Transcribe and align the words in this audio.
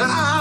Ah! 0.00 0.38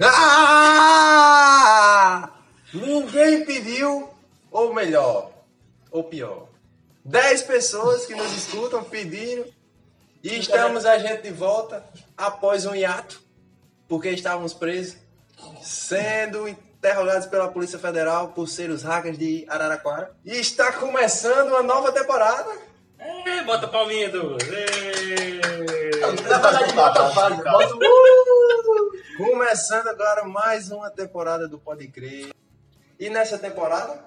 Ah! 0.00 0.82
Ninguém 2.74 3.44
pediu, 3.44 4.08
ou 4.50 4.74
melhor, 4.74 5.30
ou 5.92 6.02
pior, 6.02 6.48
10 7.04 7.42
pessoas 7.42 8.04
que 8.04 8.16
nos 8.16 8.36
escutam 8.36 8.82
pediram 8.82 9.44
e 10.22 10.38
estamos 10.38 10.86
a 10.86 10.98
gente 10.98 11.22
de 11.22 11.30
volta 11.30 11.84
após 12.16 12.64
um 12.64 12.74
hiato, 12.74 13.20
porque 13.88 14.10
estávamos 14.10 14.54
presos, 14.54 14.96
sendo 15.62 16.48
interrogados 16.48 17.26
pela 17.26 17.48
Polícia 17.48 17.78
Federal 17.78 18.28
por 18.28 18.48
ser 18.48 18.70
os 18.70 18.82
hackers 18.82 19.18
de 19.18 19.44
Araraquara. 19.48 20.14
E 20.24 20.32
está 20.38 20.72
começando 20.72 21.48
uma 21.48 21.62
nova 21.62 21.90
temporada. 21.90 22.50
É, 22.98 23.42
bota 23.42 23.66
a 23.66 23.68
palminha, 23.68 24.10
Douglas. 24.10 24.48
Ê! 24.48 25.40
Começando 29.16 29.88
agora 29.88 30.24
mais 30.24 30.70
uma 30.70 30.90
temporada 30.90 31.48
do 31.48 31.58
Pode 31.58 31.88
Crer. 31.88 32.32
E 32.98 33.10
nessa 33.10 33.38
temporada, 33.38 34.04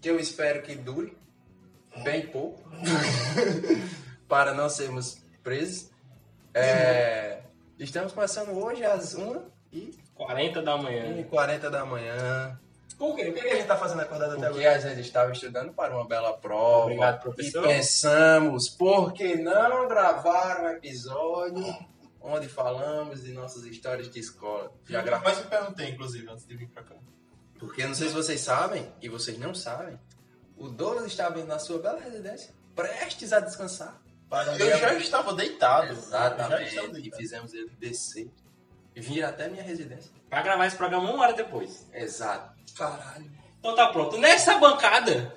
que 0.00 0.10
eu 0.10 0.20
espero 0.20 0.62
que 0.62 0.74
dure 0.74 1.16
bem 2.02 2.26
pouco, 2.26 2.62
para 4.28 4.52
não 4.52 4.68
sermos 4.68 5.25
presos, 5.50 5.90
é, 6.52 7.38
estamos 7.78 8.12
começando 8.12 8.50
hoje 8.50 8.84
às 8.84 9.14
1 9.14 9.42
e 9.72 9.96
40 10.12 10.60
da 10.60 10.76
manhã. 10.76 11.22
40 11.22 11.70
da 11.70 11.86
manhã. 11.86 12.58
Por 12.98 13.14
quê? 13.14 13.28
O 13.28 13.32
que 13.32 13.40
a 13.46 13.54
gente 13.54 13.66
tá 13.68 13.76
fazendo 13.76 14.00
acordado 14.00 14.32
até 14.32 14.48
Porque 14.48 14.66
agora? 14.66 14.90
a 14.90 14.94
gente 14.96 15.06
estava 15.06 15.30
estudando 15.30 15.72
para 15.72 15.94
uma 15.94 16.04
bela 16.04 16.36
prova. 16.36 16.86
Obrigado, 16.86 17.18
E 17.18 17.20
professor. 17.20 17.62
pensamos, 17.62 18.68
por 18.70 19.12
que 19.12 19.36
não 19.36 19.86
gravar 19.86 20.62
um 20.62 20.68
episódio 20.70 21.64
onde 22.20 22.48
falamos 22.48 23.22
de 23.22 23.32
nossas 23.32 23.62
histórias 23.66 24.10
de 24.10 24.18
escola? 24.18 24.72
Já 24.88 25.00
gravamos. 25.00 25.32
Mas 25.36 25.44
me 25.44 25.50
perguntei, 25.50 25.90
inclusive, 25.90 26.28
antes 26.28 26.44
de 26.44 26.56
vir 26.56 26.68
pra 26.70 26.82
cá. 26.82 26.96
Porque 27.60 27.82
eu 27.84 27.86
não 27.88 27.94
sei 27.94 28.08
se 28.08 28.14
vocês 28.14 28.40
sabem, 28.40 28.90
e 29.00 29.08
vocês 29.08 29.38
não 29.38 29.54
sabem, 29.54 29.96
o 30.56 30.68
Douglas 30.68 31.06
estava 31.06 31.44
na 31.44 31.60
sua 31.60 31.78
bela 31.78 32.00
residência, 32.00 32.52
prestes 32.74 33.32
a 33.32 33.38
descansar. 33.38 34.02
Para 34.28 34.52
um 34.52 34.56
Eu 34.56 34.78
já 34.78 34.94
estava 34.94 35.32
deitado. 35.34 35.86
Já 35.88 35.92
Exatamente. 35.92 36.68
estava 36.68 36.88
E 36.88 36.92
deitado. 36.92 37.16
fizemos 37.20 37.54
ele 37.54 37.70
descer 37.78 38.30
e 38.94 39.00
vir 39.00 39.22
até 39.24 39.48
minha 39.48 39.62
residência. 39.62 40.10
Pra 40.28 40.42
gravar 40.42 40.66
esse 40.66 40.76
programa 40.76 41.10
uma 41.10 41.22
hora 41.22 41.32
depois. 41.32 41.86
Exato. 41.92 42.54
Caralho. 42.76 43.30
Então 43.60 43.74
tá 43.74 43.88
pronto. 43.88 44.18
Nessa 44.18 44.58
bancada. 44.58 45.34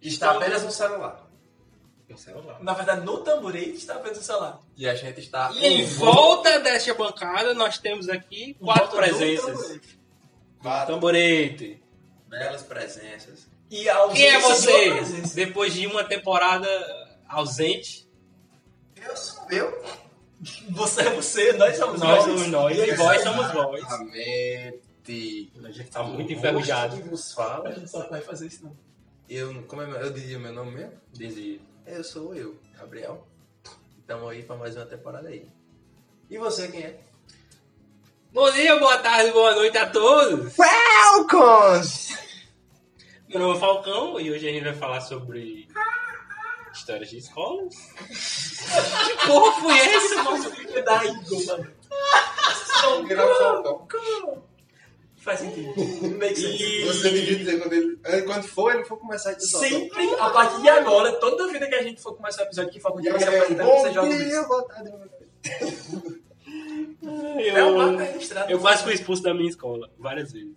Está 0.00 0.32
apenas 0.32 0.62
no 0.62 0.70
celular. 0.70 1.28
No 2.08 2.18
celular. 2.18 2.62
Na 2.62 2.74
verdade, 2.74 3.04
no 3.06 3.18
tamborete 3.18 3.76
está 3.76 3.94
apenas 3.94 4.18
o 4.18 4.22
celular. 4.22 4.60
E 4.76 4.88
a 4.88 4.94
gente 4.94 5.20
está 5.20 5.50
E 5.52 5.64
em 5.66 5.84
volta 5.86 6.60
desta 6.60 6.92
bancada 6.94 7.54
nós 7.54 7.78
temos 7.78 8.08
aqui 8.08 8.54
quatro 8.54 8.84
Volta 8.84 8.96
presenças. 8.96 9.46
tamborete. 9.60 10.00
quatro 10.60 10.94
Tamborete. 10.94 11.82
belas 12.28 12.62
presenças. 12.62 13.48
E 13.70 13.84
Quem 14.14 14.26
é 14.26 14.38
você? 14.40 15.00
Depois 15.34 15.72
de 15.72 15.86
uma 15.86 16.04
temporada 16.04 16.68
ausente, 17.32 18.08
Eu 18.96 19.16
sou 19.16 19.50
eu. 19.50 19.82
Você 20.70 21.02
é 21.02 21.10
você, 21.14 21.52
nós 21.54 21.76
somos 21.76 22.00
nós 22.00 22.08
nós. 22.18 22.24
somos 22.24 22.46
nós 22.48 22.76
e 22.78 22.92
vós 22.94 23.22
somos 23.22 23.52
vós. 23.52 23.78
Exatamente. 23.80 24.80
A 25.64 25.70
gente 25.70 25.90
tá 25.90 26.02
muito 26.02 26.32
enferrujado. 26.32 26.96
Que 26.96 27.08
vos 27.08 27.32
fala. 27.32 27.68
A 27.68 27.72
gente 27.72 27.88
só 27.90 28.06
vai 28.08 28.20
fazer 28.20 28.46
isso 28.46 28.64
não. 28.64 28.76
Eu, 29.28 29.62
como 29.64 29.82
é, 29.82 29.86
meu- 29.86 29.96
eu 29.98 30.12
dizia 30.12 30.38
meu 30.38 30.52
nome 30.52 30.72
mesmo? 30.72 30.92
Dizia. 31.12 31.60
Eu 31.86 32.04
sou 32.04 32.34
eu, 32.34 32.56
Gabriel. 32.76 33.26
Estamos 33.98 34.28
aí 34.30 34.42
para 34.42 34.56
mais 34.56 34.76
uma 34.76 34.86
temporada 34.86 35.28
aí. 35.28 35.46
E 36.30 36.38
você 36.38 36.68
quem 36.68 36.82
é? 36.82 37.00
Bom 38.32 38.50
dia, 38.50 38.76
boa 38.78 38.98
tarde, 38.98 39.30
boa 39.32 39.54
noite 39.54 39.76
a 39.78 39.88
todos. 39.90 40.54
Falcons! 40.56 42.16
Meu 43.28 43.38
nome 43.40 43.56
é 43.56 43.60
Falcão 43.60 44.20
e 44.20 44.30
hoje 44.30 44.48
a 44.48 44.52
gente 44.52 44.64
vai 44.64 44.74
falar 44.74 45.00
sobre 45.00 45.68
histórias 46.82 47.10
de 47.10 47.18
escolas. 47.18 47.74
Que 47.74 49.26
porra 49.26 49.60
foi 49.60 49.78
essa, 49.78 50.22
mano? 50.22 50.50
Fica 50.50 50.82
da 50.82 51.04
Igor, 51.04 51.46
mano. 51.46 51.72
Faz 55.16 55.38
sentido. 55.38 55.72
Você 55.74 57.10
devia 57.10 57.36
dizer 57.38 57.60
quando 57.60 57.72
ele. 57.74 57.98
eh, 58.04 58.22
Quando 58.22 58.42
for, 58.42 58.74
ele 58.74 58.84
for 58.84 58.96
começar 58.98 59.30
a 59.30 59.34
dizer 59.34 59.56
Sempre, 59.58 60.12
a 60.14 60.30
partir 60.30 60.60
de 60.62 60.68
agora, 60.68 61.12
toda 61.20 61.46
vida 61.52 61.68
que 61.68 61.74
a 61.76 61.82
gente 61.82 62.02
for 62.02 62.16
começar 62.16 62.42
o 62.42 62.46
episódio 62.46 62.72
que 62.72 62.80
Falcão 62.80 63.02
vai 63.04 63.18
se 63.20 63.24
apresentando, 63.28 63.68
você 63.70 63.92
joga 63.92 64.08
isso. 64.08 64.48
boa 64.48 64.66
noite. 64.82 65.12
É 67.04 67.64
um 67.64 67.92
Eu, 67.92 67.96
registrado. 67.96 68.50
eu 68.50 68.58
quase 68.58 68.82
fui 68.82 68.94
expulso 68.94 69.22
da 69.22 69.32
minha 69.32 69.48
escola 69.48 69.88
várias 69.98 70.32
vezes. 70.32 70.56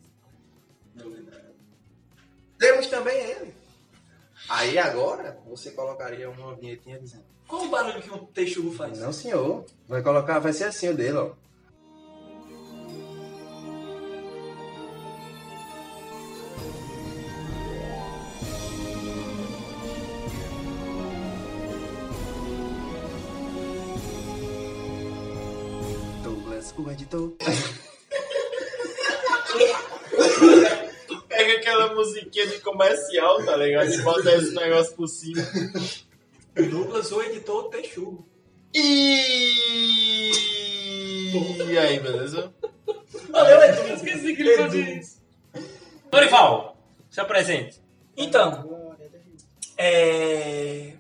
Temos 2.58 2.88
também 2.88 3.16
ele. 3.18 3.54
Aí 4.48 4.78
agora, 4.78 5.40
você 5.48 5.72
colocaria 5.72 6.30
uma 6.30 6.56
vinhetinha 6.56 7.00
dizendo. 7.00 7.24
Qual 7.48 7.64
o 7.64 7.70
barulho 7.70 8.02
que 8.02 8.12
um 8.12 8.26
texugo 8.26 8.72
faz? 8.72 9.00
Não, 9.00 9.12
senhor. 9.12 9.66
Vai 9.88 10.02
colocar, 10.04 10.40
vai 10.40 10.54
ser 10.54 10.66
assim 10.66 10.90
o 10.90 10.96
dele, 10.96 11.18
ó. 11.18 11.32
Douglas, 26.24 26.74
o 26.78 26.92
editor. 26.92 27.34
Pega 31.28 31.54
aquela 31.58 31.94
musiquinha 32.36 32.48
de 32.48 32.60
comercial, 32.60 33.44
tá 33.46 33.56
ligado? 33.56 33.92
E 33.92 34.02
bota 34.02 34.36
esse 34.36 34.54
negócio 34.54 34.96
por 34.96 35.08
cima. 35.08 35.42
Douglas, 36.70 37.12
o 37.12 37.22
editor 37.22 37.70
texugo. 37.70 38.28
E... 38.74 40.32
e 41.68 41.78
aí, 41.78 42.00
beleza? 42.00 42.54
Valeu, 43.30 43.62
Edu. 43.64 43.94
Esqueci 43.94 44.36
que 44.36 44.42
ele 44.42 44.58
fazia 44.58 44.98
isso. 44.98 45.22
Dorival, 46.12 46.78
se 47.10 47.20
apresente. 47.20 47.82
Então, 48.16 48.96
é... 49.78 50.94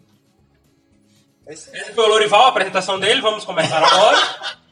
Esse 1.47 1.94
foi 1.94 2.06
o 2.06 2.09
Lorival, 2.09 2.45
a 2.45 2.50
apresentação 2.50 3.00
dele. 3.00 3.22
Vamos 3.22 3.45
começar 3.45 3.78
agora. 3.78 4.56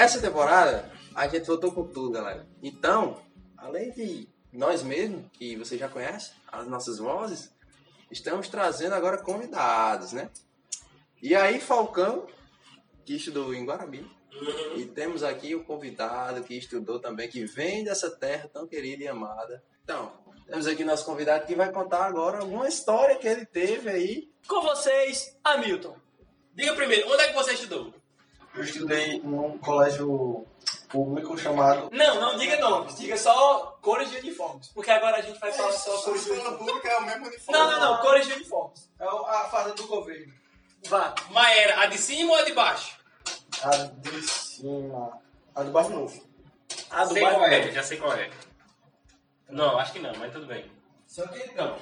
Essa 0.00 0.18
temporada, 0.18 0.90
a 1.14 1.28
gente 1.28 1.46
voltou 1.46 1.72
com 1.72 1.84
tudo, 1.86 2.12
galera. 2.12 2.48
Então, 2.62 3.22
além 3.54 3.90
de 3.90 4.26
nós 4.50 4.82
mesmos, 4.82 5.26
que 5.30 5.54
você 5.56 5.76
já 5.76 5.90
conhece, 5.90 6.32
as 6.50 6.66
nossas 6.66 6.96
vozes, 6.96 7.52
estamos 8.10 8.48
trazendo 8.48 8.94
agora 8.94 9.18
convidados, 9.18 10.12
né? 10.12 10.30
E 11.20 11.34
aí, 11.36 11.60
Falcão, 11.60 12.26
que 13.04 13.16
estudou 13.16 13.52
em 13.52 13.62
Guarabim, 13.62 14.10
e 14.74 14.86
temos 14.86 15.22
aqui 15.22 15.54
o 15.54 15.64
convidado 15.64 16.44
que 16.44 16.54
estudou 16.54 16.98
também, 16.98 17.28
que 17.28 17.44
vem 17.44 17.84
dessa 17.84 18.10
terra 18.10 18.48
tão 18.50 18.66
querida 18.66 19.04
e 19.04 19.08
amada. 19.08 19.62
Então, 19.84 20.14
temos 20.46 20.66
aqui 20.66 20.82
nosso 20.82 21.04
convidado 21.04 21.46
que 21.46 21.54
vai 21.54 21.70
contar 21.70 22.06
agora 22.06 22.38
alguma 22.38 22.66
história 22.66 23.18
que 23.18 23.28
ele 23.28 23.44
teve 23.44 23.90
aí. 23.90 24.32
Com 24.48 24.62
vocês, 24.62 25.38
Hamilton. 25.44 25.94
Diga 26.54 26.74
primeiro, 26.74 27.06
onde 27.06 27.22
é 27.22 27.28
que 27.28 27.34
você 27.34 27.52
estudou? 27.52 27.99
Eu 28.54 28.64
estudei 28.64 29.20
num 29.20 29.58
colégio 29.58 30.46
público 30.88 31.38
chamado. 31.38 31.88
Não, 31.92 32.20
não 32.20 32.36
diga 32.36 32.58
nomes, 32.58 32.96
diga 32.98 33.16
só 33.16 33.78
cores 33.80 34.10
de 34.10 34.16
uniformes. 34.18 34.68
Porque 34.68 34.90
agora 34.90 35.18
a 35.18 35.22
gente 35.22 35.38
vai 35.38 35.52
falar 35.52 35.72
só 35.72 35.96
cores 36.02 36.24
de 36.24 36.30
uniformes. 36.32 36.58
pública 36.58 36.88
é 36.88 36.98
o 36.98 37.02
mesmo 37.02 37.26
uniforme. 37.26 37.58
Não, 37.60 37.70
não, 37.70 37.80
não, 37.80 38.02
cores 38.02 38.26
de 38.26 38.32
uniformes. 38.34 38.90
É 38.98 39.04
a 39.04 39.44
fase 39.50 39.74
do 39.74 39.86
governo. 39.86 40.32
Vá. 40.88 41.14
Mas 41.30 41.58
era 41.58 41.82
a 41.82 41.86
de 41.86 41.98
cima 41.98 42.32
ou 42.32 42.38
a 42.38 42.42
de 42.42 42.52
baixo? 42.52 42.98
A 43.62 43.70
de 43.70 44.22
cima. 44.22 45.20
A 45.54 45.62
do 45.62 45.70
bairro 45.70 45.90
novo. 45.90 46.22
A 46.90 47.04
do 47.04 47.12
sei 47.12 47.22
bairro. 47.22 47.38
qual 47.38 47.48
é, 47.48 47.72
já 47.72 47.82
sei 47.82 47.98
qual 47.98 48.12
é. 48.14 48.30
Não, 49.48 49.78
acho 49.78 49.92
que 49.92 49.98
não, 49.98 50.12
mas 50.16 50.32
tudo 50.32 50.46
bem. 50.46 50.70
Só 51.06 51.26
que 51.28 51.38
então. 51.38 51.76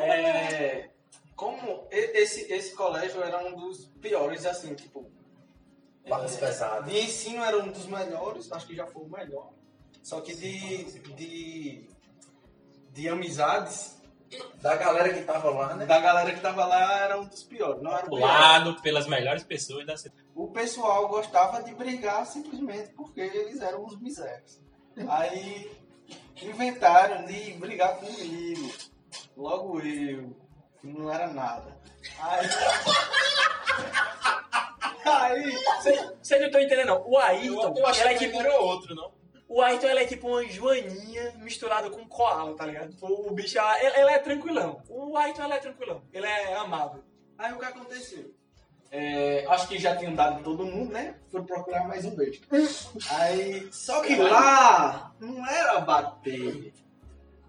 é, 0.00 0.90
como 1.34 1.86
esse, 1.90 2.52
esse 2.52 2.74
colégio 2.74 3.22
era 3.22 3.38
um 3.38 3.54
dos 3.54 3.86
piores, 4.00 4.44
assim, 4.46 4.74
tipo. 4.74 5.10
Barras 6.08 6.36
pesadas. 6.36 6.90
De 6.90 6.98
ensino 6.98 7.44
era 7.44 7.58
um 7.58 7.70
dos 7.70 7.86
melhores, 7.86 8.50
acho 8.50 8.66
que 8.66 8.74
já 8.74 8.86
foi 8.86 9.02
o 9.02 9.08
melhor. 9.08 9.50
Só 10.02 10.20
que 10.20 10.34
de, 10.34 10.84
de, 11.00 11.88
de 12.92 13.08
amizades, 13.08 13.98
Da 14.60 14.76
galera 14.76 15.12
que 15.12 15.22
tava 15.22 15.50
lá, 15.50 15.74
né? 15.74 15.86
da 15.86 15.98
galera 16.00 16.32
que 16.32 16.40
tava 16.40 16.64
lá 16.64 16.98
era 17.00 17.20
um 17.20 17.26
dos 17.26 17.42
piores. 17.42 17.82
Não 17.82 17.90
era 17.92 18.06
o 18.06 18.10
pior. 18.10 18.20
Pulado 18.20 18.82
pelas 18.82 19.06
melhores 19.06 19.42
pessoas 19.42 19.86
da 19.86 19.96
cidade. 19.96 20.24
O 20.34 20.48
pessoal 20.48 21.08
gostava 21.08 21.62
de 21.62 21.74
brigar 21.74 22.26
simplesmente 22.26 22.90
porque 22.90 23.20
eles 23.20 23.60
eram 23.60 23.84
os 23.84 23.98
misérios. 24.00 24.60
Aí 25.08 25.70
inventaram 26.42 27.24
de 27.26 27.52
brigar 27.54 27.96
comigo. 27.96 28.72
Logo 29.36 29.80
eu, 29.80 30.36
que 30.80 30.86
não 30.86 31.12
era 31.12 31.28
nada. 31.28 31.76
Aí. 32.20 32.46
Aí. 35.16 35.52
Vocês 36.22 36.40
não 36.40 36.46
estão 36.46 36.60
entendendo, 36.60 36.86
não. 36.86 37.08
O 37.08 37.18
Ayrton, 37.18 37.74
Eu 37.76 37.86
achei 37.86 38.04
ele 38.04 38.14
é 38.14 38.18
tipo, 38.18 38.40
era 38.40 38.60
outro, 38.60 38.94
não. 38.94 39.12
o 39.48 39.62
Ayrton 39.62 39.86
ele 39.86 40.00
é 40.00 40.06
tipo 40.06 40.28
uma 40.28 40.44
joaninha 40.46 41.32
misturada 41.38 41.90
com 41.90 42.06
koala, 42.06 42.54
tá 42.56 42.66
ligado? 42.66 42.94
O, 43.00 43.30
bicho, 43.32 43.58
ele, 43.80 44.00
ele 44.00 44.10
é 44.10 44.18
tranquilão. 44.18 44.82
O 44.88 45.16
Ayrton, 45.16 45.44
ele 45.44 45.54
é 45.54 45.58
tranquilão. 45.58 46.02
Ele 46.12 46.26
é 46.26 46.54
amável. 46.54 47.02
Aí 47.36 47.52
o 47.52 47.58
que 47.58 47.64
aconteceu? 47.64 48.34
É, 48.90 49.44
acho 49.48 49.68
que 49.68 49.78
já 49.78 49.94
tinham 49.96 50.14
dado 50.14 50.42
todo 50.42 50.64
mundo, 50.64 50.92
né? 50.92 51.16
Foram 51.30 51.44
procurar 51.44 51.86
mais 51.86 52.04
um 52.06 52.16
beijo. 52.16 52.40
Aí, 53.10 53.68
só 53.70 54.00
que 54.00 54.16
lá 54.16 55.14
não 55.20 55.46
era 55.46 55.80
bater. 55.80 56.72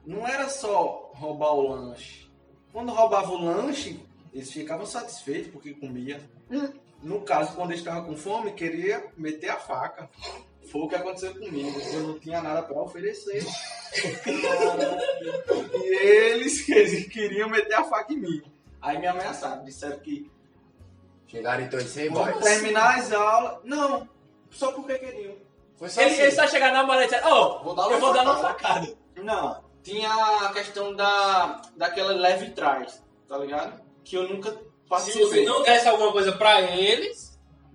Não 0.05 0.27
era 0.27 0.49
só 0.49 1.11
roubar 1.15 1.53
o 1.53 1.61
lanche. 1.69 2.29
Quando 2.73 2.91
roubava 2.91 3.31
o 3.31 3.41
lanche, 3.41 4.05
eles 4.33 4.51
ficavam 4.51 4.85
satisfeitos 4.85 5.51
porque 5.51 5.73
comia. 5.73 6.19
No 7.01 7.21
caso, 7.21 7.53
quando 7.55 7.71
eles 7.71 7.79
estavam 7.81 8.03
com 8.05 8.15
fome, 8.17 8.51
queria 8.53 9.05
meter 9.17 9.49
a 9.49 9.57
faca. 9.57 10.09
Foi 10.71 10.81
o 10.81 10.87
que 10.87 10.95
aconteceu 10.95 11.33
comigo. 11.33 11.79
Eu 11.93 12.01
não 12.01 12.19
tinha 12.19 12.41
nada 12.41 12.61
para 12.63 12.79
oferecer. 12.81 13.43
e 15.73 15.95
eles 16.05 16.61
queriam 17.09 17.49
meter 17.49 17.73
a 17.75 17.83
faca 17.83 18.13
em 18.13 18.17
mim. 18.17 18.41
Aí 18.81 18.97
me 18.97 19.07
ameaçaram, 19.07 19.63
disseram 19.63 19.99
que 19.99 20.29
Chegaram 21.27 21.63
então 21.63 21.79
e 21.79 21.83
disse, 21.83 22.09
vão 22.09 22.23
boys. 22.25 22.39
terminar 22.43 22.97
as 22.99 23.11
aulas. 23.11 23.59
Não, 23.63 24.09
só 24.49 24.71
porque 24.71 24.97
queriam. 24.97 25.35
Foi 25.77 25.87
só 25.87 26.01
Ele, 26.01 26.09
assim. 26.11 26.21
ele 26.23 26.31
só 26.31 26.47
chegar 26.47 26.73
na 26.73 26.83
maleta 26.83 27.15
e 27.15 27.19
dizer, 27.19 27.31
ó, 27.31 27.63
Vou 27.63 27.75
dar 27.75 27.91
eu 27.91 27.99
vou 27.99 28.13
dar 28.13 28.23
uma 28.23 28.37
facada." 28.37 28.87
facada. 28.87 28.97
Não, 29.23 29.63
tinha 29.83 30.09
a 30.11 30.51
questão 30.53 30.95
da, 30.95 31.61
daquela 31.75 32.13
leve 32.13 32.49
trás, 32.51 33.03
tá 33.27 33.37
ligado? 33.37 33.79
Que 34.03 34.15
eu 34.17 34.27
nunca 34.27 34.57
Se 34.97 35.19
você 35.19 35.43
não 35.43 35.61
desse 35.63 35.87
alguma 35.87 36.11
coisa 36.11 36.31
pra 36.33 36.61
eles, 36.61 37.29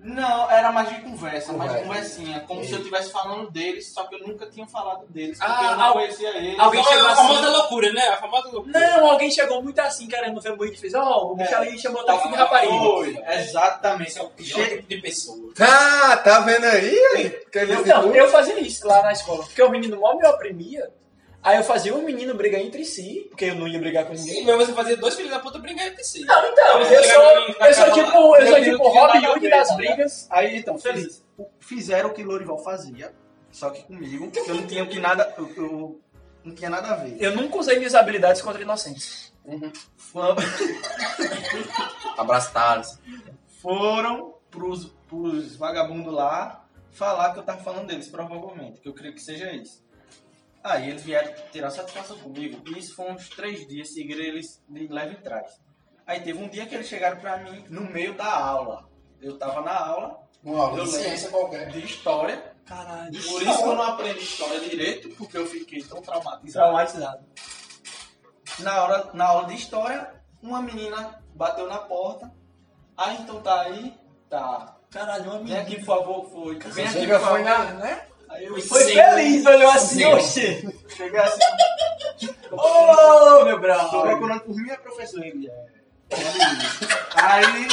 Não, 0.07 0.51
era 0.51 0.71
mais 0.71 0.91
de 0.91 1.01
conversa, 1.01 1.51
mais 1.55 1.73
de 1.73 1.79
conversinha. 1.83 2.41
Como 2.41 2.63
se 2.63 2.73
eu 2.73 2.79
estivesse 2.81 3.11
falando 3.11 3.51
deles, 3.51 3.91
só 3.95 4.05
que 4.05 4.15
eu 4.17 4.29
nunca 4.29 4.45
tinha 4.45 4.67
falado 4.67 5.07
deles. 5.09 5.39
Ah, 5.41 5.47
Porque 5.47 5.65
eu 5.65 5.71
não 5.77 5.83
al- 5.85 5.93
conhecia 5.95 6.29
eles. 6.37 6.59
alguém 6.61 6.81
Então, 6.83 6.93
chegou 6.93 7.09
a 7.09 7.13
assim- 7.13 7.23
famosa 7.23 7.49
loucura, 7.49 7.93
né? 7.95 8.09
A 8.09 8.17
famosa 8.19 8.49
loucura. 8.51 8.79
Não, 8.81 9.11
alguém 9.11 9.31
chegou 9.31 9.63
muito 9.63 9.79
assim, 9.79 10.07
querendo 10.07 10.39
ver 10.43 10.55
muito 10.57 10.75
e 10.75 10.77
fez, 10.77 10.93
ó, 10.93 11.31
o 11.33 11.35
bicho 11.37 11.51
É. 11.55 11.55
ali 11.55 11.79
chamou 11.79 12.05
táxi 12.05 12.29
de 12.29 12.35
rapariga. 12.35 12.73
Foi, 12.79 13.19
exatamente. 13.29 14.11
Esse 14.11 14.19
é 14.19 14.23
o 14.25 14.29
pior 14.29 14.47
Che- 14.59 14.77
tipo 14.77 14.89
de 14.89 14.99
pessoa. 14.99 15.53
Tá, 15.55 16.17
tá 16.19 16.41
vendo 16.41 16.65
aí? 16.67 17.31
Que 17.51 17.59
eles 17.61 17.81
Então, 17.81 18.15
eu 18.15 18.29
fazia 18.29 18.61
isso 18.61 18.87
lá 18.87 19.03
na 19.03 19.13
escola, 19.13 19.43
porque 19.43 19.63
o 19.63 19.71
menino 19.71 19.99
mal 19.99 20.19
me 20.19 20.27
oprimia, 20.29 20.91
aí 21.45 21.59
eu 21.59 21.63
fazia 21.63 21.95
o 21.95 22.03
menino 22.03 22.35
brigar 22.35 22.61
entre 22.61 22.85
si, 22.85 23.27
porque 23.29 23.45
eu 23.45 23.55
não 23.55 23.69
ia 23.69 23.79
brigar 23.79 24.07
com 24.07 24.15
ninguém. 24.15 24.37
Sim, 24.37 24.45
mas 24.45 24.57
você 24.57 24.73
fazia 24.73 24.97
dois 24.97 25.15
filhos 25.15 25.31
da 25.31 25.39
puta 25.39 25.59
brigar 25.59 25.87
entre 25.87 26.03
si. 26.03 26.25
Não, 26.25 26.47
então, 26.47 26.79
Você 26.79 26.97
eu 26.97 27.03
chega 27.03 27.15
sou, 27.15 27.67
eu 27.67 27.75
sou 27.75 27.93
tipo, 27.93 28.37
eu 28.37 28.47
sou 28.47 28.59
Eu 28.59 28.65
tipo 28.65 28.89
Robin 28.89 29.27
Hood 29.27 29.51
das 29.51 29.77
brigas. 29.77 30.27
Aí 30.31 30.57
então, 30.57 30.79
feliz. 30.79 31.23
Fizeram 31.61 32.11
o 32.11 32.13
que 32.13 32.25
Lorival 32.25 32.59
fazia, 32.59 33.15
só 33.51 33.71
que 33.71 33.83
comigo, 33.83 34.31
que 34.31 34.39
eu 34.39 34.55
não 34.55 34.67
tinha 34.67 34.87
que 34.87 34.99
nada. 34.99 35.35
Eu, 35.37 35.53
eu 35.57 36.01
não 36.43 36.55
tinha 36.55 36.71
nada 36.71 36.89
a 36.89 36.97
ver. 36.97 37.17
Eu 37.21 37.37
nunca 37.37 37.59
usei 37.59 37.77
minhas 37.79 37.95
habilidades 37.95 38.41
contra 38.41 38.63
inocentes. 38.63 39.33
Abraço, 42.17 42.53
Thales. 42.53 42.99
foram 43.61 44.35
pros, 44.51 44.87
pros 45.09 45.57
vagabundos 45.57 46.13
lá 46.13 46.65
falar 46.95 47.33
que 47.33 47.41
eu 47.41 47.43
tava 47.43 47.63
falando 47.63 47.89
deles, 47.89 48.09
provavelmente, 48.09 48.81
que 48.81 48.89
eu 48.89 48.95
creio 48.95 49.15
que 49.15 49.21
seja 49.21 49.53
isso. 49.53 49.84
Aí 50.65 50.89
eles 50.89 51.03
vieram 51.03 51.31
tirar 51.53 51.71
satisfação 51.71 52.19
comigo, 52.19 52.63
e 52.67 52.79
isso 52.79 52.95
foi 52.97 53.11
uns 53.13 53.29
três 53.29 53.67
dias, 53.69 53.93
seguiram 53.93 54.23
eles 54.25 54.63
de 54.67 54.89
leve 54.89 55.17
trás. 55.17 55.61
Aí 56.07 56.21
teve 56.21 56.39
um 56.43 56.49
dia 56.49 56.65
que 56.67 56.75
eles 56.75 56.89
chegaram 56.89 57.19
pra 57.21 57.37
mim 57.37 57.67
no 57.69 57.83
meio 57.83 58.15
da 58.15 58.35
aula. 58.35 58.89
Eu 59.21 59.39
tava 59.39 59.61
na 59.61 59.79
aula 59.79 60.19
Uma 60.43 60.65
aula 60.65 60.79
Eu 60.79 60.85
de 60.85 60.91
ciência 60.93 61.29
qualquer. 61.31 61.69
de 61.71 61.85
história, 61.85 62.55
Caralho. 62.67 63.13
por 63.13 63.43
isso 63.43 63.59
que 63.63 63.69
eu 63.69 63.75
não 63.77 63.83
aprendi 63.83 64.21
história 64.21 64.61
direito, 64.61 65.11
porque 65.17 65.37
eu 65.37 65.47
fiquei 65.47 65.83
tão 65.83 66.01
traumatizado. 66.01 66.53
Traumatizado. 66.53 67.25
Na, 68.61 68.83
hora, 68.85 69.11
na 69.15 69.25
aula 69.27 69.49
de 69.49 69.55
história, 69.55 70.15
uma 70.43 70.63
menina 70.63 71.23
bateu 71.35 71.67
na 71.69 71.79
porta. 71.79 72.31
Ah, 72.97 73.13
então 73.15 73.41
tá 73.43 73.63
aí? 73.63 73.95
Tá. 74.31 74.77
Caralho, 74.91 75.25
uma 75.25 75.33
Vem 75.35 75.43
menina. 75.45 75.61
aqui, 75.63 75.77
por 75.77 75.85
favor, 75.87 76.31
foi. 76.31 76.59
Vem 76.59 76.87
aqui, 76.87 76.99
por 77.01 77.07
já 77.09 77.21
favor. 77.21 77.33
foi 77.35 77.43
na, 77.43 77.65
né? 77.75 78.07
Aí 78.35 78.45
eu 78.47 78.61
Foi 78.63 78.83
Sim. 78.85 78.95
feliz, 78.95 79.47
olhou 79.47 79.71
assim, 79.71 79.97
Sim. 79.99 80.05
oxê. 80.07 80.75
cheguei 80.89 81.21
assim. 81.21 81.41
Ô, 82.51 83.45
meu 83.45 83.55
Tô 83.57 83.61
bravo. 83.61 84.03
procurando 84.03 84.41
por 84.41 84.57
minha 84.57 84.77
professora. 84.79 85.27
É. 85.27 85.75
Aí 87.17 87.67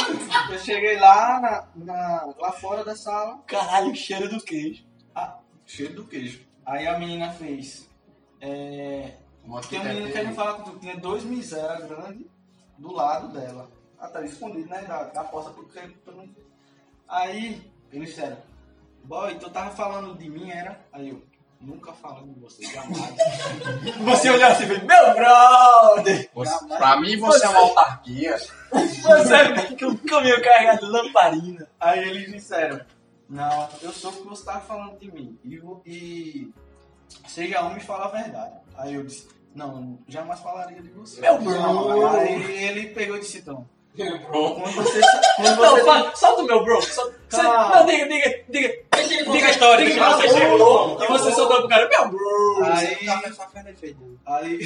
eu 0.52 0.58
cheguei 0.58 0.98
lá, 0.98 1.40
na, 1.40 1.84
na- 1.84 2.34
lá 2.38 2.52
fora 2.52 2.84
da 2.84 2.94
sala. 2.96 3.38
Caralho, 3.46 3.94
cheiro 3.94 4.28
do 4.28 4.40
queijo. 4.42 4.84
Ah, 5.14 5.38
cheio 5.66 5.92
do 5.94 6.04
queijo. 6.06 6.40
Aí 6.64 6.86
a 6.86 6.98
menina 6.98 7.30
fez. 7.32 7.88
É, 8.40 9.14
tem 9.68 9.80
um 9.80 9.84
menino 9.84 10.12
querendo 10.12 10.34
falar 10.34 10.54
com 10.54 10.70
tu. 10.70 10.78
Tinha 10.78 10.96
dois 10.96 11.24
miséria 11.24 11.86
grandes 11.86 12.26
do 12.78 12.92
lado 12.92 13.28
dela. 13.28 13.68
Ah, 13.98 14.08
tá 14.08 14.22
escondido, 14.24 14.68
né? 14.68 14.82
Da, 14.82 15.04
da 15.04 15.24
porta. 15.24 15.50
Porque, 15.50 15.80
pra 16.04 16.14
não- 16.14 16.28
Aí 17.08 17.70
eles 17.92 18.08
disseram: 18.10 18.38
Boy, 19.04 19.34
tu 19.36 19.50
tava 19.50 19.70
falando 19.70 20.16
de 20.16 20.28
mim, 20.30 20.50
era? 20.50 20.80
Aí 20.92 21.10
eu: 21.10 21.22
Nunca 21.60 21.92
falo 21.92 22.26
de 22.26 22.40
você, 22.40 22.64
jamais. 22.64 23.14
Você 24.04 24.30
olhou 24.30 24.48
assim 24.48 24.64
e 24.64 24.66
fez, 24.66 24.82
meu 24.82 25.14
brother. 25.14 26.28
Você- 26.34 26.66
Pra 26.66 27.00
mim, 27.00 27.16
você 27.18 27.46
é 27.46 27.48
uma 27.48 27.60
autarquia. 27.60 28.36
Você 28.72 29.34
é 29.34 29.62
que 29.76 29.84
um 29.86 29.96
caminhão 29.96 30.42
carregado 30.42 30.80
de 30.80 30.86
lamparina. 30.86 31.68
Aí 31.78 32.00
eles 32.08 32.32
disseram: 32.32 32.80
Não, 33.28 33.68
eu 33.80 33.92
sou 33.92 34.10
o 34.10 34.14
que 34.16 34.26
você 34.28 34.44
tava 34.44 34.60
falando 34.60 34.98
de 34.98 35.12
mim. 35.12 35.38
E, 35.44 35.60
e 35.86 36.50
seja 37.28 37.60
homem 37.62 37.78
e 37.78 37.80
fala 37.80 38.06
a 38.06 38.08
verdade. 38.08 38.54
Aí 38.76 38.94
eu 38.94 39.04
disse: 39.04 39.28
Não, 39.54 39.98
jamais 40.08 40.40
falaria 40.40 40.82
de 40.82 40.90
você. 40.90 41.20
Meu 41.20 41.38
bro. 41.40 42.06
Aí 42.08 42.64
ele 42.64 42.88
pegou 42.88 43.16
e 43.16 43.20
disse: 43.20 43.38
Então, 43.38 43.68
Pronto. 43.96 44.60
quando 44.62 44.74
você. 44.74 45.00
Quando 45.36 45.60
Não, 45.60 45.70
você 45.76 45.84
fala, 45.84 46.16
solta 46.16 46.42
o 46.42 46.46
meu 46.46 46.64
bro. 46.64 46.82
Solta, 46.82 47.14
você- 47.28 47.42
não, 47.42 47.86
diga, 47.86 48.08
diga, 48.08 48.44
diga. 48.48 48.82
Diga 49.08 49.46
a 49.46 49.50
história, 49.50 49.86
Diga 49.86 50.04
que 50.16 50.22
você 50.28 50.28
chegou, 50.38 50.96
que 50.96 51.06
você 51.08 51.32
soltou 51.32 51.58
pro 51.60 51.68
cara, 51.68 51.88
meu 51.88 52.08
bro. 52.08 52.64
Aí, 54.26 54.60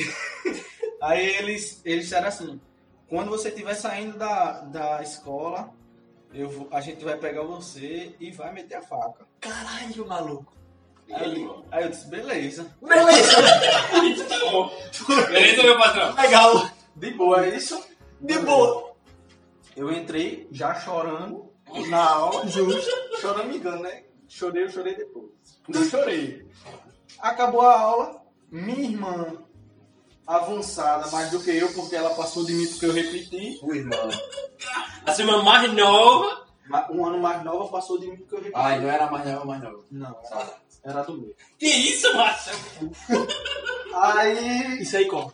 aí 1.03 1.27
eles, 1.37 1.81
eles 1.85 2.05
disseram 2.05 2.29
assim: 2.29 2.61
Quando 3.09 3.31
você 3.31 3.49
estiver 3.49 3.75
saindo 3.75 4.17
da, 4.19 4.61
da 4.63 5.03
escola, 5.03 5.71
eu 6.35 6.49
vou- 6.49 6.69
a 6.71 6.81
gente 6.81 7.05
vai 7.05 7.17
pegar 7.17 7.43
você 7.43 8.15
e 8.21 8.31
vai 8.31 8.53
meter 8.53 8.77
a 8.77 8.83
faca. 8.83 9.27
Caralho, 9.41 10.07
maluco. 10.07 10.53
Aí, 11.13 11.49
aí 11.71 11.85
eu 11.85 11.89
disse: 11.91 12.09
Beleza. 12.09 12.67
Beleza, 12.83 13.37
Beleza, 15.29 15.63
meu 15.63 15.79
patrão? 15.79 16.15
legal. 16.15 16.71
De 16.95 17.11
boa, 17.13 17.45
é 17.47 17.57
isso? 17.57 17.81
De 18.21 18.39
boa. 18.41 18.93
Eu 19.77 19.93
entrei 19.93 20.49
já 20.51 20.75
chorando 20.75 21.53
na 21.89 22.03
aula, 22.03 22.47
justo. 22.49 22.91
Chorando 23.21 23.49
me 23.49 23.59
engano, 23.59 23.83
né? 23.83 24.03
Chorei, 24.29 24.65
eu 24.65 24.71
chorei 24.71 24.95
depois. 24.95 25.31
Não 25.69 25.85
chorei. 25.85 26.47
Acabou 27.21 27.63
a 27.63 27.79
aula, 27.79 28.23
minha 28.51 28.91
irmã, 28.91 29.45
avançada 30.27 31.11
mais 31.11 31.31
do 31.31 31.41
que 31.41 31.51
eu, 31.51 31.73
porque 31.73 31.95
ela 31.95 32.15
passou 32.15 32.45
de 32.45 32.53
mim 32.53 32.67
porque 32.67 32.87
eu 32.87 32.93
repeti. 32.93 33.59
Ui, 33.63 33.79
irmão. 33.79 34.09
A 35.07 35.13
sua 35.13 35.25
irmã 35.25 35.43
mais 35.43 35.73
nova. 35.73 36.47
Um 36.91 37.07
ano 37.07 37.19
mais 37.21 37.45
nova 37.45 37.69
passou 37.69 37.99
de 37.99 38.09
mim 38.09 38.17
porque 38.17 38.35
eu 38.35 38.39
repeti. 38.39 38.57
Ai, 38.57 38.81
não 38.81 38.91
era 38.91 39.11
mais 39.11 39.25
não, 39.25 39.45
mais 39.45 39.63
não. 39.63 39.85
Não, 39.91 40.17
era, 40.31 40.55
era 40.83 41.03
do 41.03 41.17
meu. 41.17 41.35
Que 41.59 41.67
isso, 41.67 42.13
Márcio? 42.17 42.53
Aí, 43.95 44.83
Isso 44.83 44.97
aí 44.97 45.07
como? 45.07 45.33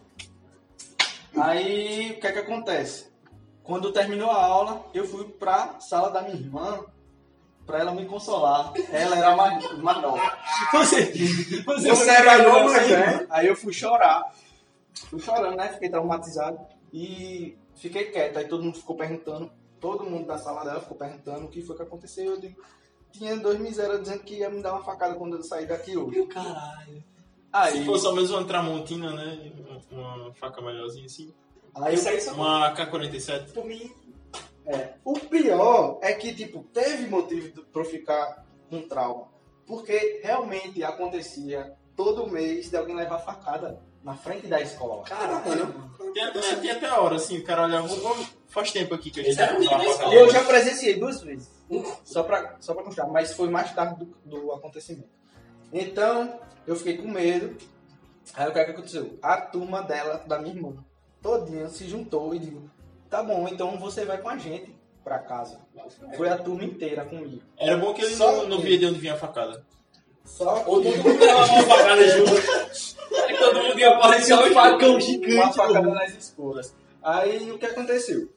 aí, 1.36 2.12
o 2.12 2.20
que 2.20 2.26
é 2.26 2.32
que 2.32 2.38
acontece? 2.38 3.10
Quando 3.62 3.92
terminou 3.92 4.30
a 4.30 4.44
aula, 4.44 4.84
eu 4.92 5.06
fui 5.06 5.24
pra 5.24 5.80
sala 5.80 6.10
da 6.10 6.22
minha 6.22 6.36
irmã 6.36 6.84
pra 7.66 7.78
ela 7.80 7.92
me 7.94 8.04
consolar. 8.06 8.72
Ela 8.90 9.16
era 9.16 9.36
mais, 9.36 9.78
mais 9.78 10.02
nova. 10.02 10.38
Você, 10.72 11.12
você, 11.64 11.88
Você 11.90 12.10
era 12.10 12.38
novo, 12.48 12.72
né? 12.72 13.26
Aí 13.30 13.46
eu 13.46 13.56
fui 13.56 13.72
chorar. 13.72 14.32
Fui 15.08 15.20
chorando, 15.20 15.56
né? 15.56 15.68
Fiquei 15.68 15.88
traumatizado. 15.88 16.58
E 16.92 17.56
fiquei 17.74 18.04
quieto. 18.06 18.38
Aí 18.38 18.46
todo 18.46 18.62
mundo 18.62 18.78
ficou 18.78 18.96
perguntando. 18.96 19.50
Todo 19.80 20.04
mundo 20.04 20.26
da 20.26 20.38
sala 20.38 20.64
dela 20.64 20.80
ficou 20.80 20.96
perguntando 20.96 21.46
o 21.46 21.48
que 21.48 21.62
foi 21.62 21.76
que 21.76 21.82
aconteceu. 21.82 22.32
Eu 22.32 22.40
digo, 22.40 22.62
tinha 23.10 23.36
dois 23.36 23.58
misérios 23.58 24.00
dizendo 24.02 24.22
que 24.22 24.36
ia 24.36 24.48
me 24.50 24.62
dar 24.62 24.74
uma 24.74 24.82
facada 24.84 25.14
quando 25.14 25.36
eu 25.36 25.42
sair 25.42 25.66
daqui 25.66 25.96
hoje. 25.96 26.24
Caralho. 26.26 27.02
Aí, 27.52 27.78
Se 27.78 27.84
fosse 27.84 28.06
ao 28.06 28.14
menos 28.14 28.30
uma 28.30 28.44
Tramontina, 28.44 29.12
né? 29.12 29.52
Uma, 29.90 30.14
uma 30.14 30.34
faca 30.34 30.62
melhorzinha 30.62 31.04
assim. 31.04 31.34
aí 31.74 31.94
Isso 31.94 32.08
aí 32.08 32.20
só 32.20 32.32
Uma 32.32 32.70
K-47. 32.72 33.52
por 33.52 33.64
mim. 33.66 33.92
É. 34.66 34.94
O 35.04 35.18
pior 35.18 35.98
é 36.02 36.12
que, 36.12 36.32
tipo, 36.34 36.62
teve 36.72 37.08
motivo 37.08 37.62
pra 37.72 37.82
eu 37.82 37.86
ficar 37.86 38.46
com 38.70 38.80
trauma. 38.82 39.28
Porque 39.66 40.20
realmente 40.22 40.82
acontecia 40.84 41.72
todo 41.96 42.28
mês 42.30 42.70
de 42.70 42.76
alguém 42.76 42.94
levar 42.96 43.18
facada 43.18 43.80
na 44.02 44.14
frente 44.14 44.46
da 44.46 44.60
escola. 44.60 45.02
Caralho. 45.04 45.92
Tem 46.12 46.24
até, 46.24 46.56
tem 46.56 46.70
até 46.70 46.86
a 46.88 47.00
hora, 47.00 47.16
assim, 47.16 47.38
o 47.38 47.44
cara 47.44 47.64
olhava. 47.64 47.86
"Vamos- 47.88 48.32
Faz 48.48 48.70
tempo 48.70 48.94
aqui 48.94 49.10
que 49.10 49.20
a 49.20 49.22
gente 49.22 49.40
é 49.40 49.46
tá 49.46 49.54
com 49.54 49.62
escola. 49.62 50.14
Eu 50.14 50.30
já 50.30 50.44
presenciei 50.44 50.98
duas 50.98 51.22
vezes. 51.22 51.50
Só 52.04 52.22
pra, 52.22 52.56
só 52.60 52.74
pra 52.74 52.82
constar, 52.84 53.08
mas 53.08 53.32
foi 53.32 53.48
mais 53.48 53.72
tarde 53.72 54.04
do, 54.04 54.14
do 54.26 54.52
acontecimento. 54.52 55.08
Então, 55.72 56.38
eu 56.66 56.76
fiquei 56.76 56.98
com 56.98 57.08
medo. 57.08 57.56
Aí 58.34 58.48
o 58.48 58.52
que, 58.52 58.58
é 58.58 58.64
que 58.64 58.70
aconteceu? 58.72 59.18
A 59.22 59.40
turma 59.40 59.82
dela, 59.82 60.22
da 60.26 60.38
minha 60.38 60.54
irmã, 60.54 60.84
todinha, 61.22 61.68
se 61.68 61.88
juntou 61.88 62.34
e 62.34 62.38
disse, 62.38 62.60
tá 63.12 63.22
bom, 63.22 63.46
então 63.46 63.78
você 63.78 64.06
vai 64.06 64.16
com 64.16 64.30
a 64.30 64.38
gente 64.38 64.74
pra 65.04 65.18
casa. 65.18 65.60
Foi 66.16 66.30
a 66.30 66.38
turma 66.38 66.64
inteira 66.64 67.04
comigo. 67.04 67.42
Era 67.58 67.76
bom 67.76 67.92
que 67.92 68.00
ele 68.00 68.14
Só 68.14 68.32
não, 68.32 68.48
não 68.48 68.60
via 68.60 68.78
de 68.78 68.86
onde 68.86 68.98
vinha 68.98 69.12
a 69.12 69.18
facada. 69.18 69.62
Só 70.24 70.54
que 70.54 70.64
todo 70.64 70.84
mundo 70.84 71.20
levava 71.20 71.52
uma 71.52 71.62
facada 71.62 72.08
junto. 72.08 72.32
Aí 73.22 73.36
todo 73.36 73.62
mundo 73.62 73.78
ia 73.78 73.90
aparecer 73.90 74.34
um 74.34 74.54
facão 74.54 74.98
gigante. 74.98 75.34
uma 75.34 75.52
facada 75.52 75.90
nas 75.90 76.14
escuras. 76.16 76.74
Aí 77.02 77.52
o 77.52 77.58
que 77.58 77.66
aconteceu? 77.66 78.30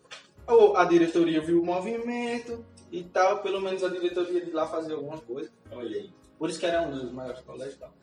A 0.75 0.83
diretoria 0.83 1.39
viu 1.39 1.61
o 1.61 1.65
movimento 1.65 2.65
e 2.91 3.01
tal, 3.01 3.41
pelo 3.41 3.61
menos 3.61 3.81
a 3.81 3.87
diretoria 3.87 4.43
de 4.43 4.51
lá 4.51 4.67
fazia 4.67 4.95
alguma 4.95 5.19
coisa. 5.19 5.49
Olha 5.71 5.97
aí. 5.97 6.11
Por 6.37 6.49
isso 6.49 6.59
que 6.59 6.65
era 6.65 6.81
um 6.81 6.91
dos 6.91 7.13
maiores 7.13 7.39
colégios 7.41 7.75
e 7.75 7.79
tal. 7.79 7.93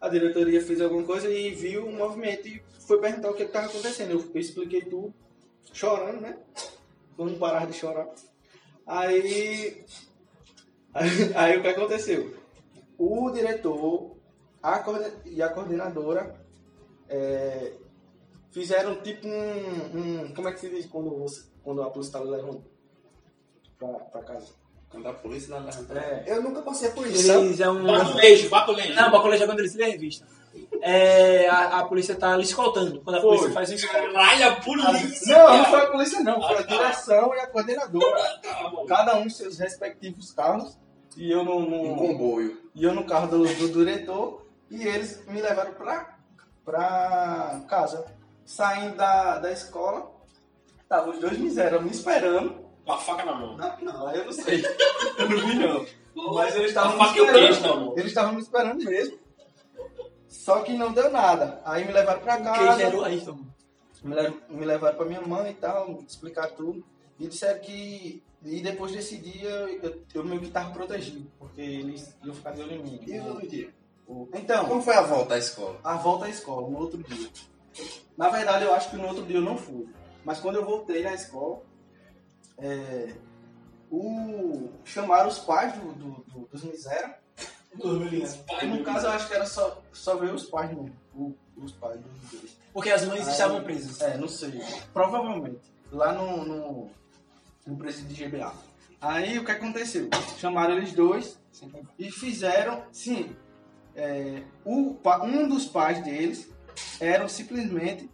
A 0.00 0.08
diretoria 0.08 0.62
fez 0.62 0.80
alguma 0.80 1.02
coisa 1.02 1.28
e 1.28 1.50
viu 1.50 1.86
o 1.86 1.92
movimento 1.92 2.46
e 2.46 2.62
foi 2.78 3.00
perguntar 3.00 3.30
o 3.30 3.34
que 3.34 3.42
estava 3.42 3.66
acontecendo. 3.66 4.12
Eu, 4.12 4.24
eu 4.32 4.40
expliquei 4.40 4.82
tudo, 4.82 5.12
chorando, 5.72 6.20
né? 6.20 6.38
Quando 7.16 7.38
parar 7.38 7.66
de 7.66 7.72
chorar. 7.72 8.08
Aí, 8.86 9.84
aí, 11.34 11.58
o 11.58 11.62
que 11.62 11.68
aconteceu? 11.68 12.36
O 12.98 13.30
diretor 13.30 14.16
a 14.62 14.82
e 15.24 15.42
a 15.42 15.48
coordenadora 15.48 16.34
é, 17.08 17.72
fizeram 18.50 19.00
tipo 19.02 19.26
um, 19.26 20.24
um- 20.24 20.34
Como 20.34 20.48
é 20.48 20.52
que 20.52 20.60
se 20.60 20.68
diz 20.68 20.86
quando, 20.86 21.10
você, 21.16 21.44
quando 21.62 21.82
a 21.82 21.90
polícia 21.90 22.10
está 22.10 22.20
levando 22.20 22.64
pra 23.78 24.22
casa? 24.22 24.59
Quando 24.90 25.08
a 25.08 25.12
polícia 25.12 25.54
lá 25.54 25.60
levanta. 25.60 25.98
É, 25.98 26.24
Eu 26.26 26.42
nunca 26.42 26.62
passei 26.62 26.90
por 26.90 27.06
isso. 27.06 27.30
Eles 27.30 27.60
é 27.60 27.70
um. 27.70 27.84
Baculejo, 27.84 28.48
baculejo. 28.48 28.94
Não, 28.94 29.10
baculejo 29.10 29.44
é 29.44 29.46
quando 29.46 29.60
eles 29.60 29.74
lêem 29.74 29.90
a 29.90 29.92
revista. 29.92 30.26
É, 30.82 31.48
a, 31.48 31.78
a 31.78 31.84
polícia 31.84 32.16
tá 32.16 32.36
lhe 32.36 32.42
escoltando. 32.42 33.00
Quando 33.02 33.16
a 33.16 33.20
polícia 33.20 33.46
Foi. 33.46 33.54
faz 33.54 33.70
isso. 33.70 33.86
Caralho, 33.86 34.48
a 34.48 34.56
polícia. 34.56 35.38
Não, 35.38 35.58
não 35.58 35.64
foi 35.66 35.80
a 35.80 35.86
polícia 35.86 36.20
não, 36.20 36.42
foi 36.42 36.58
a 36.58 36.62
direção 36.62 37.34
e 37.34 37.38
a 37.38 37.46
coordenadora. 37.46 38.40
Tá 38.42 38.68
bom. 38.68 38.84
Cada 38.86 39.16
um 39.16 39.30
seus 39.30 39.58
respectivos 39.58 40.32
carros. 40.32 40.76
E 41.16 41.30
eu 41.30 41.44
no, 41.44 41.56
Um 41.58 41.90
no, 41.90 41.96
comboio. 41.96 42.60
e 42.74 42.82
eu 42.84 42.92
no 42.94 43.04
carro 43.04 43.28
do, 43.28 43.44
do 43.46 43.68
diretor. 43.68 44.44
E 44.70 44.82
eles 44.86 45.24
me 45.26 45.40
levaram 45.40 45.72
pra, 45.74 46.16
pra 46.64 47.60
casa. 47.68 48.04
Saindo 48.44 48.96
da, 48.96 49.38
da 49.38 49.52
escola, 49.52 50.10
tava 50.88 51.10
os 51.10 51.18
dois 51.20 51.38
misérios 51.38 51.82
me 51.82 51.90
esperando. 51.90 52.59
Com 52.84 52.92
a 52.92 52.98
faca 52.98 53.24
na 53.24 53.34
mão. 53.34 53.56
Não, 53.56 53.80
não, 53.80 54.12
eu 54.14 54.24
não 54.26 54.32
sei. 54.32 54.62
Eu 55.18 55.28
não 55.28 55.38
vi 55.46 55.54
não. 55.54 55.86
Mas 56.34 56.54
eles 56.56 56.68
estavam 56.68 56.98
me 56.98 57.12
queijo 57.12 57.24
esperando. 57.52 57.60
na 57.60 57.76
mão. 57.84 57.92
Eles 57.96 58.06
estavam 58.06 58.32
me 58.34 58.40
esperando 58.40 58.84
mesmo. 58.84 59.18
Só 60.28 60.62
que 60.62 60.72
não 60.72 60.92
deu 60.92 61.10
nada. 61.10 61.60
Aí 61.64 61.84
me 61.84 61.92
levaram 61.92 62.20
pra 62.20 62.36
Que 62.38 62.42
casa. 62.44 62.78
gerou 62.78 63.04
aí, 63.04 63.18
então. 63.18 63.38
me, 64.02 64.14
le- 64.14 64.34
me 64.48 64.64
levaram 64.64 64.96
pra 64.96 65.06
minha 65.06 65.20
mãe 65.20 65.50
e 65.50 65.54
tal, 65.54 66.00
explicar 66.06 66.48
tudo. 66.52 66.84
E 67.18 67.26
disseram 67.26 67.60
que. 67.60 68.22
E 68.42 68.60
depois 68.62 68.92
desse 68.92 69.18
dia 69.18 69.50
eu, 69.82 70.02
eu 70.14 70.24
meio 70.24 70.40
que 70.40 70.50
tava 70.50 70.72
protegido, 70.72 71.30
porque 71.38 71.60
eles 71.60 72.16
iam 72.24 72.34
ficar 72.34 72.52
de 72.52 72.62
olho 72.62 72.72
em 72.76 72.82
mim. 72.82 73.00
E 73.06 73.18
o 73.20 73.26
outro 73.26 73.46
dia? 73.46 73.68
Então, 74.32 74.64
Como 74.66 74.80
foi 74.82 74.94
a 74.94 75.02
volta 75.02 75.34
à 75.34 75.38
escola? 75.38 75.78
a 75.84 75.94
volta 75.96 76.24
à 76.24 76.28
escola, 76.30 76.68
no 76.68 76.78
outro 76.78 77.02
dia. 77.02 77.28
Na 78.16 78.30
verdade, 78.30 78.64
eu 78.64 78.72
acho 78.74 78.90
que 78.90 78.96
no 78.96 79.06
outro 79.06 79.24
dia 79.26 79.36
eu 79.36 79.42
não 79.42 79.56
fui. 79.58 79.86
Mas 80.24 80.40
quando 80.40 80.56
eu 80.56 80.64
voltei 80.64 81.02
na 81.02 81.12
escola, 81.14 81.60
é, 82.60 83.14
o, 83.90 84.68
chamaram 84.84 85.28
os 85.28 85.38
pais 85.38 85.72
do, 85.74 85.92
do- 85.92 86.24
do- 86.28 86.48
dos 86.52 86.62
miséria. 86.64 87.18
E 87.74 88.66
no 88.66 88.84
caso, 88.84 89.06
eu 89.06 89.10
acho 89.12 89.28
que 89.28 89.34
era 89.34 89.46
só, 89.46 89.80
só 89.92 90.16
ver 90.16 90.34
os 90.34 90.44
pais 90.46 90.70
mesmo. 90.70 90.92
o- 91.14 91.34
os 91.56 91.72
pais 91.72 92.00
dos 92.00 92.30
dois. 92.40 92.56
Porque 92.72 92.90
as 92.90 93.04
mães 93.04 93.26
Aí- 93.26 93.32
estavam 93.32 93.62
presas. 93.62 94.00
É, 94.00 94.16
não 94.16 94.28
sei. 94.28 94.60
Provavelmente. 94.92 95.60
Lá 95.92 96.12
no, 96.12 96.44
no, 96.44 96.90
no 97.66 97.76
presídio 97.76 98.08
de 98.14 98.24
GBA. 98.28 98.52
Aí 99.00 99.38
o 99.38 99.44
que 99.44 99.50
aconteceu? 99.50 100.08
Chamaram 100.38 100.76
eles 100.76 100.92
dois 100.92 101.38
e 101.98 102.10
fizeram. 102.10 102.84
Sim. 102.92 103.34
é, 103.96 104.42
o, 104.64 104.96
um 105.24 105.48
dos 105.48 105.66
pais 105.66 106.02
deles 106.04 106.48
eram 107.00 107.28
simplesmente 107.28 108.08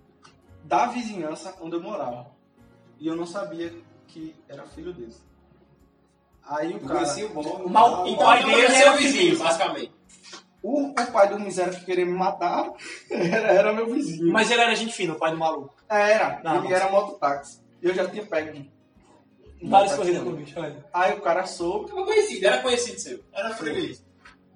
da 0.65 0.87
vizinhança 0.87 1.55
onde 1.61 1.77
eu 1.77 1.83
morava. 1.83 2.31
E 2.99 3.07
eu 3.07 3.15
não 3.15 3.27
sabia 3.27 3.73
que 4.07 4.35
era 4.49 4.65
filho 4.67 4.93
deles. 4.93 5.23
Aí 6.49 6.75
o 6.75 6.81
cara. 6.81 7.01
conhecia 7.01 7.27
o 7.27 7.31
bom? 7.31 7.43
O 7.65 7.69
mal- 7.71 7.95
Ah, 7.97 8.03
o 8.03 8.09
Então 8.09 8.25
pai 8.27 8.39
ele 8.43 8.51
dele 8.51 8.63
era 8.67 8.75
é 8.75 8.83
seu 8.83 8.93
vizinho, 8.97 9.39
basicamente. 9.39 9.93
O, 10.63 10.89
o 10.89 10.95
pai 11.13 11.29
do 11.29 11.39
miséria 11.39 11.73
que 11.73 11.85
queria 11.85 12.07
me 12.07 12.13
matar 12.13 12.73
era, 13.11 13.49
era 13.53 13.73
meu 13.73 13.87
vizinho. 13.87 14.33
Mas 14.33 14.51
ele 14.51 14.61
era 14.61 14.75
gente 14.75 14.93
fina, 14.95 15.15
o 15.15 15.19
pai 15.19 15.31
do 15.33 15.37
maluco. 15.39 15.75
Era, 15.89 16.41
Não, 16.45 16.57
ele 16.57 16.69
mas- 16.69 16.73
era 16.81 16.91
mototáxi. 16.91 17.61
Eu 17.83 17.95
já 17.95 18.09
tinha 18.09 18.25
pego 18.25 18.57
um. 18.59 18.67
Várias 19.69 19.93
mototáxi 19.93 19.97
corridas 19.97 20.23
com 20.23 20.29
o 20.29 20.31
também. 20.33 20.45
bicho, 20.45 20.61
olha. 20.61 20.85
Aí 20.93 21.13
o 21.15 21.21
cara 21.21 21.47
soube, 21.47 21.91
Era 21.93 22.05
conhecido, 22.05 22.47
era 22.47 22.59
conhecido 22.63 23.01
seu. 23.01 23.21
Era 23.33 23.51
freguês. 23.55 24.05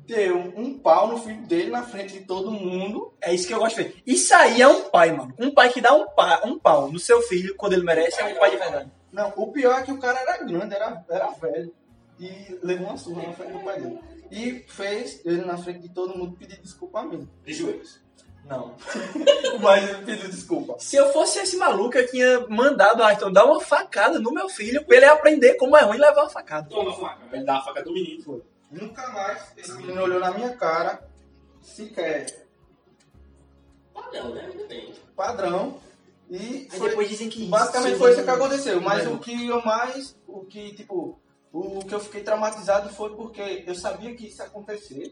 deu 0.06 0.36
um 0.36 0.78
pau 0.78 1.06
no 1.08 1.18
filho 1.18 1.42
dele 1.46 1.70
na 1.70 1.82
frente 1.82 2.14
de 2.14 2.24
todo 2.24 2.50
mundo. 2.50 3.12
É 3.20 3.32
isso 3.34 3.46
que 3.46 3.54
eu 3.54 3.58
gosto 3.60 3.76
de 3.76 3.82
ver. 3.84 4.02
Isso 4.06 4.34
aí 4.34 4.60
é 4.60 4.66
um 4.68 4.88
pai, 4.90 5.12
mano. 5.12 5.32
Um 5.38 5.52
pai 5.52 5.70
que 5.72 5.80
dá 5.80 5.94
um, 5.94 6.06
pa, 6.08 6.40
um 6.44 6.58
pau 6.58 6.90
no 6.90 6.98
seu 6.98 7.22
filho 7.22 7.54
quando 7.56 7.74
ele 7.74 7.82
merece 7.84 8.20
é 8.20 8.24
um 8.26 8.38
pai 8.38 8.50
de 8.50 8.56
verdade. 8.56 8.90
Não, 9.12 9.32
o 9.36 9.52
pior 9.52 9.80
é 9.80 9.82
que 9.82 9.92
o 9.92 9.98
cara 9.98 10.18
era 10.20 10.44
grande, 10.44 10.74
era, 10.74 11.04
era 11.08 11.30
velho. 11.30 11.74
E 12.18 12.58
levou 12.62 12.88
uma 12.88 12.96
surra 12.96 13.22
na 13.22 13.32
frente 13.32 13.52
do 13.52 13.60
pai 13.60 13.80
dele. 13.80 14.00
E 14.30 14.64
fez 14.68 15.24
ele 15.24 15.44
na 15.44 15.56
frente 15.56 15.80
de 15.80 15.88
todo 15.88 16.16
mundo 16.16 16.36
pedir 16.36 16.60
desculpa 16.60 17.00
a 17.00 17.04
mim. 17.04 17.28
De 17.44 17.52
joelhos. 17.52 18.00
Não. 18.44 18.76
Mas 19.60 19.88
ele 19.88 20.04
pediu 20.04 20.28
desculpa. 20.28 20.76
Se 20.78 20.96
eu 20.96 21.12
fosse 21.12 21.38
esse 21.38 21.56
maluco, 21.56 21.96
eu 21.96 22.08
tinha 22.10 22.46
mandado 22.48 23.00
o 23.00 23.04
Ayrton 23.04 23.32
dar 23.32 23.44
uma 23.44 23.60
facada 23.60 24.18
no 24.18 24.32
meu 24.32 24.48
filho 24.48 24.84
pra 24.84 24.96
ele 24.96 25.06
aprender 25.06 25.54
como 25.54 25.76
é 25.76 25.82
ruim 25.82 25.98
levar 25.98 26.22
uma 26.22 26.30
facada. 26.30 26.68
Toma 26.68 26.90
a 26.90 26.94
faca. 26.94 27.22
Ele 27.32 27.44
dá 27.44 27.58
a 27.58 27.62
faca 27.62 27.82
do 27.82 27.92
menino. 27.92 28.22
Foi. 28.22 28.42
Nunca 28.70 29.08
mais 29.08 29.52
esse 29.56 29.72
menino 29.72 30.02
olhou 30.02 30.20
na 30.20 30.30
minha 30.30 30.56
cara, 30.56 31.02
sequer 31.60 32.26
Padrão, 33.92 34.34
né? 34.34 34.48
Ainda 34.50 34.64
tem. 34.64 34.94
padrão. 35.16 35.80
E 36.30 36.36
Aí 36.36 36.68
foi- 36.70 36.88
depois 36.90 37.08
dizem 37.08 37.28
que. 37.28 37.46
Basicamente 37.46 37.98
foi 37.98 38.12
isso 38.12 38.22
que 38.24 38.30
aconteceu. 38.30 38.80
Mas 38.80 39.06
o 39.06 39.18
que 39.18 39.46
eu 39.48 39.62
mais. 39.64 40.16
O 40.26 40.44
que, 40.44 40.72
tipo. 40.74 41.18
O 41.52 41.80
que 41.80 41.92
eu 41.92 41.98
fiquei 41.98 42.22
traumatizado 42.22 42.88
foi 42.90 43.10
porque 43.16 43.64
eu 43.66 43.74
sabia 43.74 44.14
que 44.14 44.28
isso 44.28 44.40
ia 44.40 44.46
acontecer. 44.46 45.06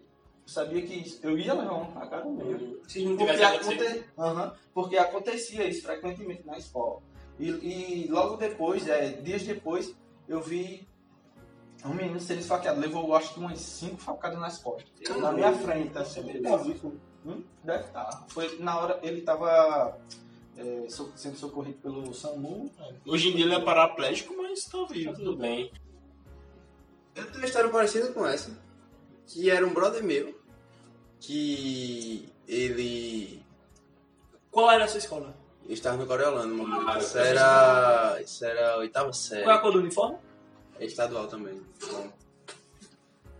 Eu 0.46 0.52
sabia 0.52 0.80
que 0.82 0.94
isso- 0.94 1.18
eu 1.24 1.36
ia 1.36 1.52
levar 1.52 1.72
uma 1.74 1.86
facada 1.92 2.24
mesmo. 2.30 2.78
Se 2.86 3.04
não 3.04 3.16
Porque, 3.16 3.42
aconte... 3.42 4.04
Porque 4.72 4.96
acontecia 4.96 5.68
isso 5.68 5.82
frequentemente 5.82 6.46
na 6.46 6.56
escola. 6.56 7.00
E, 7.40 7.48
e 7.48 8.06
logo 8.08 8.36
depois, 8.36 8.86
é, 8.88 9.08
dias 9.10 9.42
depois, 9.42 9.92
eu 10.28 10.40
vi 10.40 10.86
um 11.84 11.92
menino 11.92 12.20
ser 12.20 12.38
esfaqueado. 12.38 12.80
Levou, 12.80 13.12
acho 13.16 13.34
que 13.34 13.40
umas 13.40 13.58
cinco 13.60 13.96
facadas 13.98 14.38
nas 14.38 14.58
costas. 14.58 14.86
Na 15.16 15.32
minha 15.32 15.52
frente, 15.52 15.98
assim. 15.98 16.22
Hum? 17.26 17.42
Deve 17.64 17.84
estar. 17.84 18.24
Foi 18.28 18.58
na 18.60 18.78
hora, 18.78 19.00
ele 19.02 19.22
so- 20.88 21.12
sendo 21.16 21.36
socorrido 21.36 21.78
pelo 21.78 22.12
SAMU. 22.14 22.70
Hoje 23.06 23.28
em 23.28 23.36
dia 23.36 23.44
ele 23.44 23.54
é 23.54 23.60
paraplégico, 23.60 24.34
mas 24.36 24.64
tá 24.64 24.78
Tá 24.78 24.86
vivo. 24.92 25.14
tudo 25.14 25.36
bem. 25.36 25.70
Eu 27.14 27.24
tenho 27.26 27.36
uma 27.38 27.46
história 27.46 27.68
parecida 27.70 28.12
com 28.12 28.26
essa. 28.26 28.56
Que 29.26 29.50
era 29.50 29.66
um 29.66 29.72
brother 29.74 30.02
meu. 30.02 30.38
Que 31.20 32.28
ele 32.46 33.42
Qual 34.50 34.70
era 34.70 34.84
a 34.84 34.88
sua 34.88 34.98
escola? 34.98 35.36
estava 35.68 35.96
no 35.98 36.06
Coriolano, 36.06 36.54
mano. 36.64 36.88
Ah, 36.88 36.98
Isso 36.98 37.18
eu 37.18 37.24
era. 37.24 38.22
Isso 38.22 38.44
era 38.44 38.74
a 38.74 38.76
oitava 38.78 39.12
série. 39.12 39.42
Qual 39.42 39.54
é 39.54 39.58
a 39.58 39.60
cor 39.60 39.72
do 39.72 39.78
uniforme? 39.80 40.16
É 40.80 40.86
estadual 40.86 41.26
também. 41.26 41.60
Então, 41.76 42.12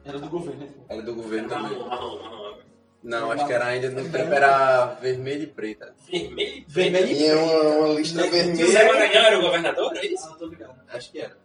Era 0.04 0.18
do 0.18 0.28
governo. 0.28 0.60
né? 0.60 0.72
era 0.88 1.02
do 1.02 1.14
governo 1.14 1.48
também. 1.48 1.78
Marrom, 1.78 1.88
marrom, 1.88 2.22
marrom. 2.22 2.58
Não, 3.02 3.31
acho 3.31 3.47
que 3.47 3.52
era 3.52 3.67
ainda 3.67 3.90
no 3.90 4.09
tempo 4.11 4.33
era 4.33 4.87
vermelho 4.95 5.45
e 5.45 5.47
preta. 5.47 5.95
Vermelho. 6.11 6.64
Vermelho 6.69 7.07
e 7.07 7.14
Tinha 7.17 7.38
uma, 7.38 7.62
uma 7.87 7.88
lista 7.95 8.23
José 8.25 8.31
vermelha. 8.45 8.85
Maranhão 8.93 9.25
era 9.25 9.38
o 9.38 9.43
governador, 9.43 9.97
é 9.97 10.07
isso? 10.07 10.28
Ah, 10.28 10.37
tô 10.37 10.47
ligado. 10.47 10.81
Acho 10.88 11.12
que 11.12 11.21
era. 11.21 11.37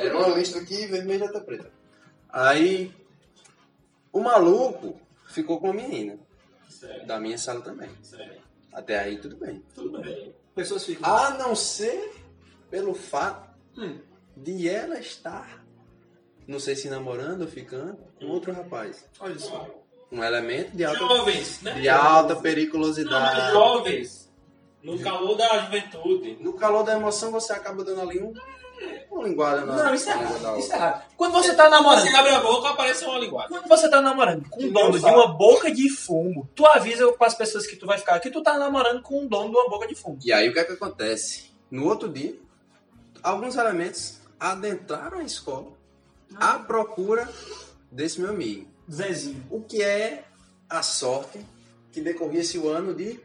Era 0.00 0.18
uma 0.18 0.36
lista 0.36 0.58
aqui 0.58 0.86
vermelha 0.86 1.20
e 1.20 1.26
outra 1.26 1.40
preta. 1.40 1.70
Aí 2.28 2.92
o 4.12 4.20
maluco 4.20 5.00
ficou 5.28 5.60
com 5.60 5.70
a 5.70 5.72
menina. 5.74 6.18
Sério, 6.68 7.06
Da 7.06 7.18
minha 7.20 7.38
sala 7.38 7.60
também. 7.60 7.90
sério. 8.02 8.40
Até 8.72 8.98
aí 8.98 9.18
tudo 9.18 9.36
bem. 9.36 9.62
Tudo 9.74 10.00
bem. 10.00 10.34
Pessoas 10.54 10.84
ficam. 10.84 11.08
A 11.12 11.30
não 11.38 11.54
ser 11.54 12.12
pelo 12.70 12.92
fato 12.94 13.48
Hum. 13.76 14.00
de 14.36 14.68
ela 14.68 14.98
estar, 14.98 15.64
não 16.48 16.58
sei 16.58 16.74
se 16.74 16.90
namorando 16.90 17.42
ou 17.42 17.48
ficando, 17.48 17.96
com 18.18 18.26
outro 18.26 18.52
rapaz. 18.52 19.08
Olha 19.20 19.38
só. 19.38 19.77
Um 20.10 20.24
elemento 20.24 20.74
de 20.76 20.84
alta, 20.84 20.98
Jovens, 20.98 21.60
né? 21.62 21.72
de 21.72 21.88
alta 21.88 22.34
Não, 22.34 22.40
periculosidade. 22.42 23.52
jovens. 23.52 24.28
No 24.82 24.98
calor 25.00 25.36
da 25.36 25.58
juventude. 25.58 26.38
No 26.40 26.54
calor 26.54 26.82
da 26.84 26.94
emoção, 26.94 27.30
você 27.30 27.52
acaba 27.52 27.84
dando 27.84 28.00
ali 28.00 28.22
um, 28.22 28.32
uma 29.10 29.28
linguada 29.28 29.66
na 29.66 29.74
Não, 29.84 29.94
isso 29.94 30.08
é 30.08 30.12
errado. 30.12 30.58
Isso 30.58 30.72
é 30.72 30.76
errado. 30.76 31.04
Quando 31.16 31.32
você 31.32 31.54
tá 31.54 31.68
namorando. 31.68 32.02
Você 32.04 32.14
abre 32.16 32.30
a 32.32 32.40
boca, 32.40 32.68
aparece 32.70 33.04
uma 33.04 33.18
linguagem. 33.18 33.50
Quando 33.50 33.68
você 33.68 33.90
tá 33.90 34.00
namorando 34.00 34.48
com 34.48 34.62
um 34.62 34.72
dono 34.72 34.98
de 34.98 35.04
uma 35.04 35.26
boca 35.26 35.70
de 35.70 35.90
fumo, 35.90 36.48
tu 36.54 36.64
avisa 36.64 37.12
para 37.12 37.26
as 37.26 37.34
pessoas 37.34 37.66
que 37.66 37.76
tu 37.76 37.86
vai 37.86 37.98
ficar 37.98 38.18
que 38.20 38.30
tu 38.30 38.42
tá 38.42 38.56
namorando 38.56 39.02
com 39.02 39.20
um 39.22 39.26
dono 39.26 39.50
de 39.50 39.56
uma 39.56 39.68
boca 39.68 39.86
de 39.86 39.94
fumo. 39.94 40.18
E 40.24 40.32
aí 40.32 40.48
o 40.48 40.52
que 40.52 40.58
é 40.60 40.64
que 40.64 40.72
acontece? 40.72 41.50
No 41.70 41.86
outro 41.86 42.08
dia, 42.08 42.34
alguns 43.22 43.56
elementos 43.56 44.20
adentraram 44.40 45.18
a 45.18 45.22
escola 45.22 45.72
à 46.36 46.58
procura 46.58 47.28
desse 47.90 48.20
meu 48.20 48.30
amigo. 48.30 48.68
Zezinho. 48.90 49.44
O 49.50 49.60
que 49.60 49.82
é 49.82 50.24
a 50.68 50.82
sorte 50.82 51.44
que 51.92 52.00
decorria-se 52.00 52.58
o 52.58 52.68
ano 52.68 52.94
de 52.94 53.20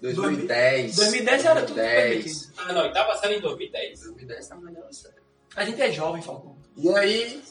2010. 0.00 0.96
2010 0.96 1.44
era 1.44 1.62
tudo 1.62 1.76
2010. 1.76 2.52
Ah, 2.56 2.72
não, 2.72 2.82
oitava 2.82 3.16
série 3.18 3.36
em 3.36 3.40
2010. 3.40 4.00
2010 4.00 4.48
tá 4.48 4.56
melhor, 4.56 4.92
sério. 4.92 5.20
A 5.54 5.64
gente 5.64 5.80
é 5.80 5.90
jovem, 5.90 6.22
Falcão. 6.22 6.56
E 6.76 6.88
aí, 6.90 7.42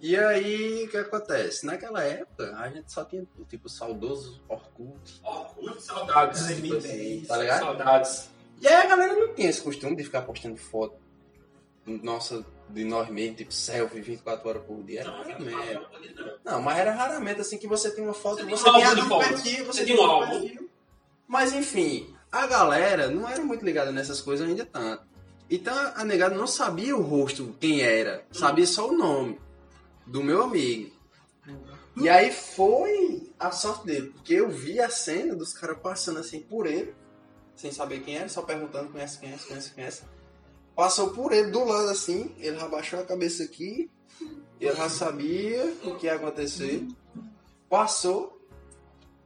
e 0.00 0.16
aí, 0.16 0.84
o 0.84 0.88
que 0.88 0.96
acontece? 0.96 1.66
Naquela 1.66 2.04
época, 2.04 2.56
a 2.56 2.68
gente 2.68 2.92
só 2.92 3.04
tinha, 3.04 3.26
tipo, 3.48 3.68
saudoso 3.68 4.40
Orkut. 4.48 5.20
Orkut, 5.24 5.82
saudades. 5.82 6.46
tipo 6.46 6.76
assim, 6.76 7.24
tá 7.26 7.36
ligado? 7.36 7.60
Saudades. 7.60 8.30
E 8.60 8.68
aí 8.68 8.74
a 8.74 8.86
galera 8.86 9.14
não 9.14 9.34
tinha 9.34 9.48
esse 9.48 9.62
costume 9.62 9.96
de 9.96 10.04
ficar 10.04 10.22
postando 10.22 10.56
foto 10.56 10.96
nossa, 12.02 12.44
de 12.68 12.84
nós 12.84 13.08
mesmos, 13.08 13.38
tipo, 13.38 13.52
selfie 13.52 14.00
24 14.00 14.48
horas 14.48 14.62
por 14.62 14.82
dia. 14.82 15.00
Era 15.00 15.10
raramente. 15.10 15.80
Não, 16.44 16.62
mas 16.62 16.78
era 16.78 16.92
raramente 16.92 17.40
assim 17.40 17.58
que 17.58 17.66
você 17.66 17.90
tem 17.90 18.04
uma 18.04 18.14
foto, 18.14 18.44
Você 18.44 18.50
você, 18.50 18.64
tem 18.64 18.86
um 18.86 18.88
a 18.88 18.94
do 18.94 19.18
perfil, 19.18 19.64
Você 19.66 19.72
você 19.72 19.84
tem 19.84 19.98
um 19.98 20.02
um 20.02 20.04
álbum. 20.04 20.68
Mas 21.26 21.52
enfim, 21.52 22.14
a 22.30 22.46
galera 22.46 23.08
não 23.08 23.28
era 23.28 23.42
muito 23.42 23.64
ligada 23.64 23.92
nessas 23.92 24.20
coisas 24.20 24.48
ainda 24.48 24.64
tanto. 24.64 25.06
Então 25.50 25.74
a 25.94 26.04
negada 26.04 26.34
não 26.34 26.46
sabia 26.46 26.96
o 26.96 27.02
rosto, 27.02 27.56
quem 27.58 27.80
era, 27.80 28.24
sabia 28.30 28.66
só 28.66 28.88
o 28.88 28.96
nome 28.96 29.40
do 30.06 30.22
meu 30.22 30.42
amigo. 30.42 30.92
E 31.96 32.08
aí 32.08 32.32
foi 32.32 33.32
a 33.38 33.50
sorte 33.50 33.86
dele, 33.86 34.10
porque 34.10 34.34
eu 34.34 34.48
vi 34.48 34.80
a 34.80 34.88
cena 34.88 35.34
dos 35.34 35.52
caras 35.52 35.78
passando 35.78 36.20
assim 36.20 36.40
por 36.40 36.66
ele, 36.66 36.94
sem 37.56 37.72
saber 37.72 38.00
quem 38.00 38.16
era, 38.16 38.28
só 38.28 38.42
perguntando 38.42 38.90
conhece, 38.90 39.18
conhece, 39.18 39.46
conhece, 39.46 39.74
conhece. 39.74 40.02
Passou 40.78 41.10
por 41.10 41.32
ele 41.32 41.50
do 41.50 41.64
lado 41.64 41.88
assim, 41.88 42.32
ele 42.38 42.56
abaixou 42.60 43.00
a 43.00 43.04
cabeça 43.04 43.42
aqui, 43.42 43.90
ele 44.60 44.76
já 44.76 44.88
sabia 44.88 45.74
o 45.82 45.96
que 45.96 46.06
ia 46.06 46.14
acontecer. 46.14 46.86
Passou, 47.68 48.40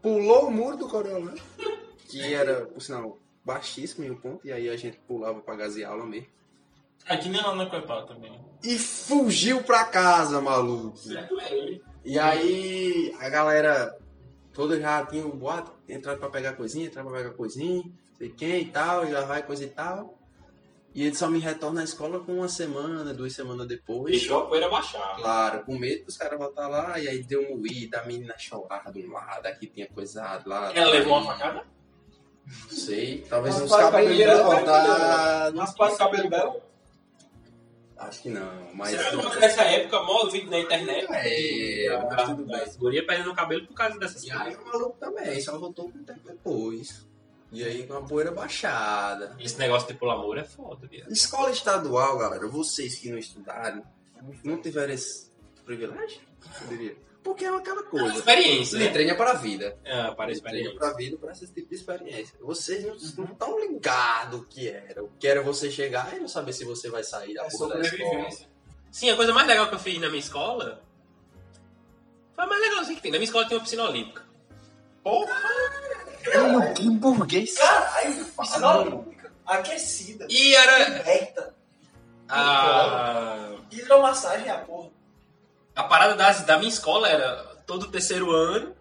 pulou 0.00 0.46
o 0.46 0.50
muro 0.50 0.78
do 0.78 0.88
Coriolano, 0.88 1.38
que 2.08 2.32
era, 2.32 2.64
por 2.64 2.80
sinal, 2.80 3.18
baixíssimo 3.44 4.02
em 4.02 4.10
um 4.10 4.16
ponto, 4.16 4.46
e 4.46 4.50
aí 4.50 4.66
a 4.70 4.76
gente 4.78 4.96
pulava 5.06 5.42
pra 5.42 5.54
gasear 5.54 5.92
aula 5.92 6.06
mesmo. 6.06 6.28
Aqui 7.04 7.28
nem 7.28 7.42
lá 7.42 7.54
na 7.54 7.68
Coipá 7.68 8.00
também. 8.06 8.34
E 8.64 8.78
fugiu 8.78 9.62
pra 9.62 9.84
casa, 9.84 10.40
maluco. 10.40 10.96
Certo 10.96 11.38
é. 11.38 11.78
E 12.02 12.18
aí 12.18 13.14
a 13.20 13.28
galera 13.28 13.94
toda 14.54 14.80
já 14.80 15.04
tinha 15.04 15.26
o 15.26 15.36
boato, 15.36 15.70
entrava 15.86 16.18
pra 16.18 16.30
pegar 16.30 16.54
coisinha, 16.54 16.86
entrava 16.86 17.10
pra 17.10 17.18
pegar 17.18 17.34
coisinha, 17.34 17.84
sei 18.16 18.30
quem 18.30 18.62
e 18.62 18.70
tal, 18.70 19.04
e 19.04 19.10
já 19.10 19.20
vai 19.26 19.42
coisa 19.42 19.64
e 19.64 19.68
tal. 19.68 20.18
E 20.94 21.06
ele 21.06 21.14
só 21.14 21.28
me 21.28 21.38
retorna 21.38 21.80
à 21.80 21.84
escola 21.84 22.20
com 22.20 22.34
uma 22.34 22.48
semana, 22.48 23.14
duas 23.14 23.32
semanas 23.32 23.66
depois. 23.66 24.10
Deixou 24.12 24.40
a 24.40 24.46
poeira 24.46 24.68
baixar. 24.68 25.16
Claro, 25.16 25.64
com 25.64 25.78
medo 25.78 26.04
dos 26.04 26.16
caras 26.18 26.38
voltar 26.38 26.68
lá, 26.68 26.98
e 26.98 27.08
aí 27.08 27.22
deu 27.22 27.40
um 27.50 27.66
i, 27.66 27.88
da 27.88 28.04
menina 28.04 28.34
chorava 28.38 28.92
de 28.92 29.06
um 29.06 29.10
lado, 29.10 29.46
aqui 29.46 29.66
tinha 29.66 29.88
coisado 29.88 30.48
lá. 30.50 30.70
Ela 30.74 30.90
levou 30.90 31.18
uma 31.18 31.32
facada? 31.32 31.64
Não 32.46 32.70
sei, 32.70 33.24
talvez 33.28 33.54
Mas 33.54 33.64
uns 33.64 33.70
cabelos 33.70 34.10
cabelo 34.10 34.16
dela, 34.18 34.44
cortados. 34.44 35.54
Mas 35.54 35.74
passa 35.74 35.94
o 35.94 35.98
cabelo 35.98 36.30
dela. 36.30 36.72
Acho 37.96 38.22
que 38.22 38.28
não, 38.30 38.74
mas. 38.74 38.90
Será 38.90 39.10
que 39.30 39.38
nessa 39.40 39.62
época, 39.62 40.02
mó 40.02 40.26
vídeo 40.26 40.50
na 40.50 40.58
internet? 40.58 41.06
É, 41.10 42.02
mas 42.10 42.28
tudo 42.28 42.44
bem. 42.44 42.56
As 42.60 42.76
gurias 42.76 43.06
perdendo 43.06 43.30
o 43.30 43.34
cabelo 43.34 43.66
por 43.66 43.74
causa 43.74 43.96
dessas 43.98 44.24
E 44.24 44.30
aí 44.30 44.38
coisas. 44.38 44.60
o 44.60 44.66
maluco 44.66 44.96
também, 44.98 45.40
só 45.40 45.56
voltou 45.56 45.90
com 45.90 45.98
um 45.98 46.04
tempo 46.04 46.20
depois. 46.26 47.06
E 47.52 47.62
aí 47.62 47.86
com 47.86 47.94
a 47.94 48.02
poeira 48.02 48.30
baixada. 48.30 49.36
Esse 49.38 49.58
negócio 49.58 49.88
de 49.88 49.94
pular 49.94 50.16
muro 50.16 50.40
é 50.40 50.44
foda, 50.44 50.86
viado. 50.86 51.12
Escola 51.12 51.50
estadual, 51.50 52.16
galera, 52.18 52.48
vocês 52.48 52.94
que 52.96 53.10
não 53.10 53.18
estudaram, 53.18 53.84
não 54.42 54.60
tiveram 54.60 54.94
esse 54.94 55.30
privilégio, 55.64 56.20
eu 56.62 56.68
diria. 56.68 56.96
Porque 57.22 57.44
é 57.44 57.48
aquela 57.48 57.84
coisa. 57.84 58.18
Experiência, 58.18 58.76
Lhe 58.78 58.84
né? 58.86 58.90
treina 58.90 59.14
para 59.14 59.30
a 59.30 59.34
vida. 59.34 59.78
Ah, 59.86 60.12
para 60.12 60.14
treina 60.14 60.32
experiência. 60.32 60.74
para 60.76 60.88
a 60.88 60.94
vida, 60.94 61.16
para 61.18 61.32
esse 61.32 61.46
tipo 61.46 61.68
de 61.68 61.74
experiência. 61.74 62.34
Vocês 62.40 63.14
não 63.16 63.24
estão 63.24 63.60
ligados 63.60 64.40
o 64.40 64.44
que 64.44 64.68
era. 64.68 65.04
O 65.04 65.10
que 65.20 65.28
era 65.28 65.40
você 65.42 65.70
chegar 65.70 66.16
e 66.16 66.20
não 66.20 66.26
saber 66.26 66.52
se 66.52 66.64
você 66.64 66.90
vai 66.90 67.04
sair 67.04 67.34
da 67.34 67.44
É 67.44 67.50
porra 67.50 67.76
da 67.76 67.80
escola. 67.80 68.28
Sim, 68.90 69.10
a 69.10 69.16
coisa 69.16 69.32
mais 69.32 69.46
legal 69.46 69.68
que 69.68 69.74
eu 69.74 69.78
fiz 69.78 70.00
na 70.00 70.08
minha 70.08 70.18
escola 70.18 70.82
foi 72.34 72.44
a 72.44 72.46
mais 72.46 72.60
legalzinha 72.60 72.96
que 72.96 73.02
tem. 73.02 73.12
Na 73.12 73.18
minha 73.18 73.26
escola 73.26 73.46
tinha 73.46 73.58
uma 73.58 73.62
piscina 73.62 73.84
olímpica. 73.84 74.22
Que 76.74 76.90
burguês. 76.90 77.56
Caralho, 77.58 78.24
piscina. 78.24 79.04
Aquecida. 79.46 80.26
E 80.30 80.54
era 80.54 80.86
Aberta. 81.00 81.54
a, 82.28 83.50
Hidromassagem 83.70 84.48
é 84.48 84.50
a 84.50 84.58
porra. 84.58 84.90
a 85.74 85.82
parada 85.84 86.14
das, 86.14 86.42
da 86.42 86.58
minha 86.58 86.68
escola 86.70 87.08
era 87.08 87.36
todo 87.66 87.88
terceiro 87.88 88.30
ano. 88.30 88.74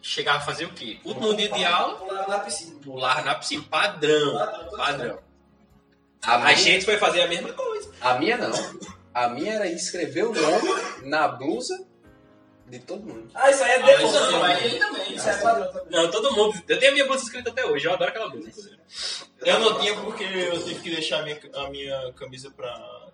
Chegava 0.00 0.38
a 0.38 0.42
fazer 0.42 0.66
o 0.66 0.72
quê? 0.72 1.00
Último 1.04 1.34
dia 1.34 1.48
de 1.50 1.64
aula, 1.64 1.96
Pular 1.96 2.28
na 2.28 2.38
piscina. 2.40 2.78
pular 2.82 3.24
na 3.24 3.34
piscina. 3.36 3.64
Padrão. 3.70 4.70
Padrão. 4.76 5.18
A 6.22 6.34
A 6.34 6.38
minha, 6.38 6.56
gente 6.56 6.84
foi 6.84 6.98
fazer 6.98 7.22
a 7.22 7.26
mesma 7.28 7.52
coisa. 7.52 7.90
a 8.00 8.14
minha 8.18 8.36
não. 8.36 8.52
A 9.14 9.28
minha 9.28 9.54
era 9.54 9.66
escrever 9.66 10.24
o 10.26 10.32
nome 10.34 10.68
na 11.04 11.26
blusa 11.28 11.86
de 12.78 12.84
todo 12.86 13.02
mundo. 13.02 13.30
Ah, 13.34 13.50
isso 13.50 13.62
aí 13.64 13.70
é 13.72 13.78
Não, 13.78 13.86
defunção. 13.86 14.40
mas 14.40 14.64
ele 14.64 14.78
também. 14.78 15.14
Isso 15.14 15.28
é 15.28 15.36
padrão 15.40 15.72
também. 15.72 15.90
Não, 15.90 16.10
todo 16.10 16.32
mundo. 16.32 16.62
Eu 16.68 16.78
tenho 16.78 16.90
a 16.90 16.94
minha 16.94 17.06
blusa 17.06 17.24
escrita 17.24 17.50
até 17.50 17.64
hoje. 17.66 17.86
Eu 17.86 17.92
adoro 17.92 18.10
aquela 18.10 18.28
blusa. 18.30 18.48
inclusive. 18.48 18.78
Eu 19.40 19.58
não 19.60 19.78
tinha 19.80 19.94
porque 20.00 20.24
eu 20.24 20.64
tive 20.64 20.80
que 20.80 20.90
deixar 20.90 21.20
a 21.20 21.22
minha, 21.22 21.40
a 21.54 21.70
minha 21.70 22.12
camisa 22.14 22.50
pra 22.50 23.08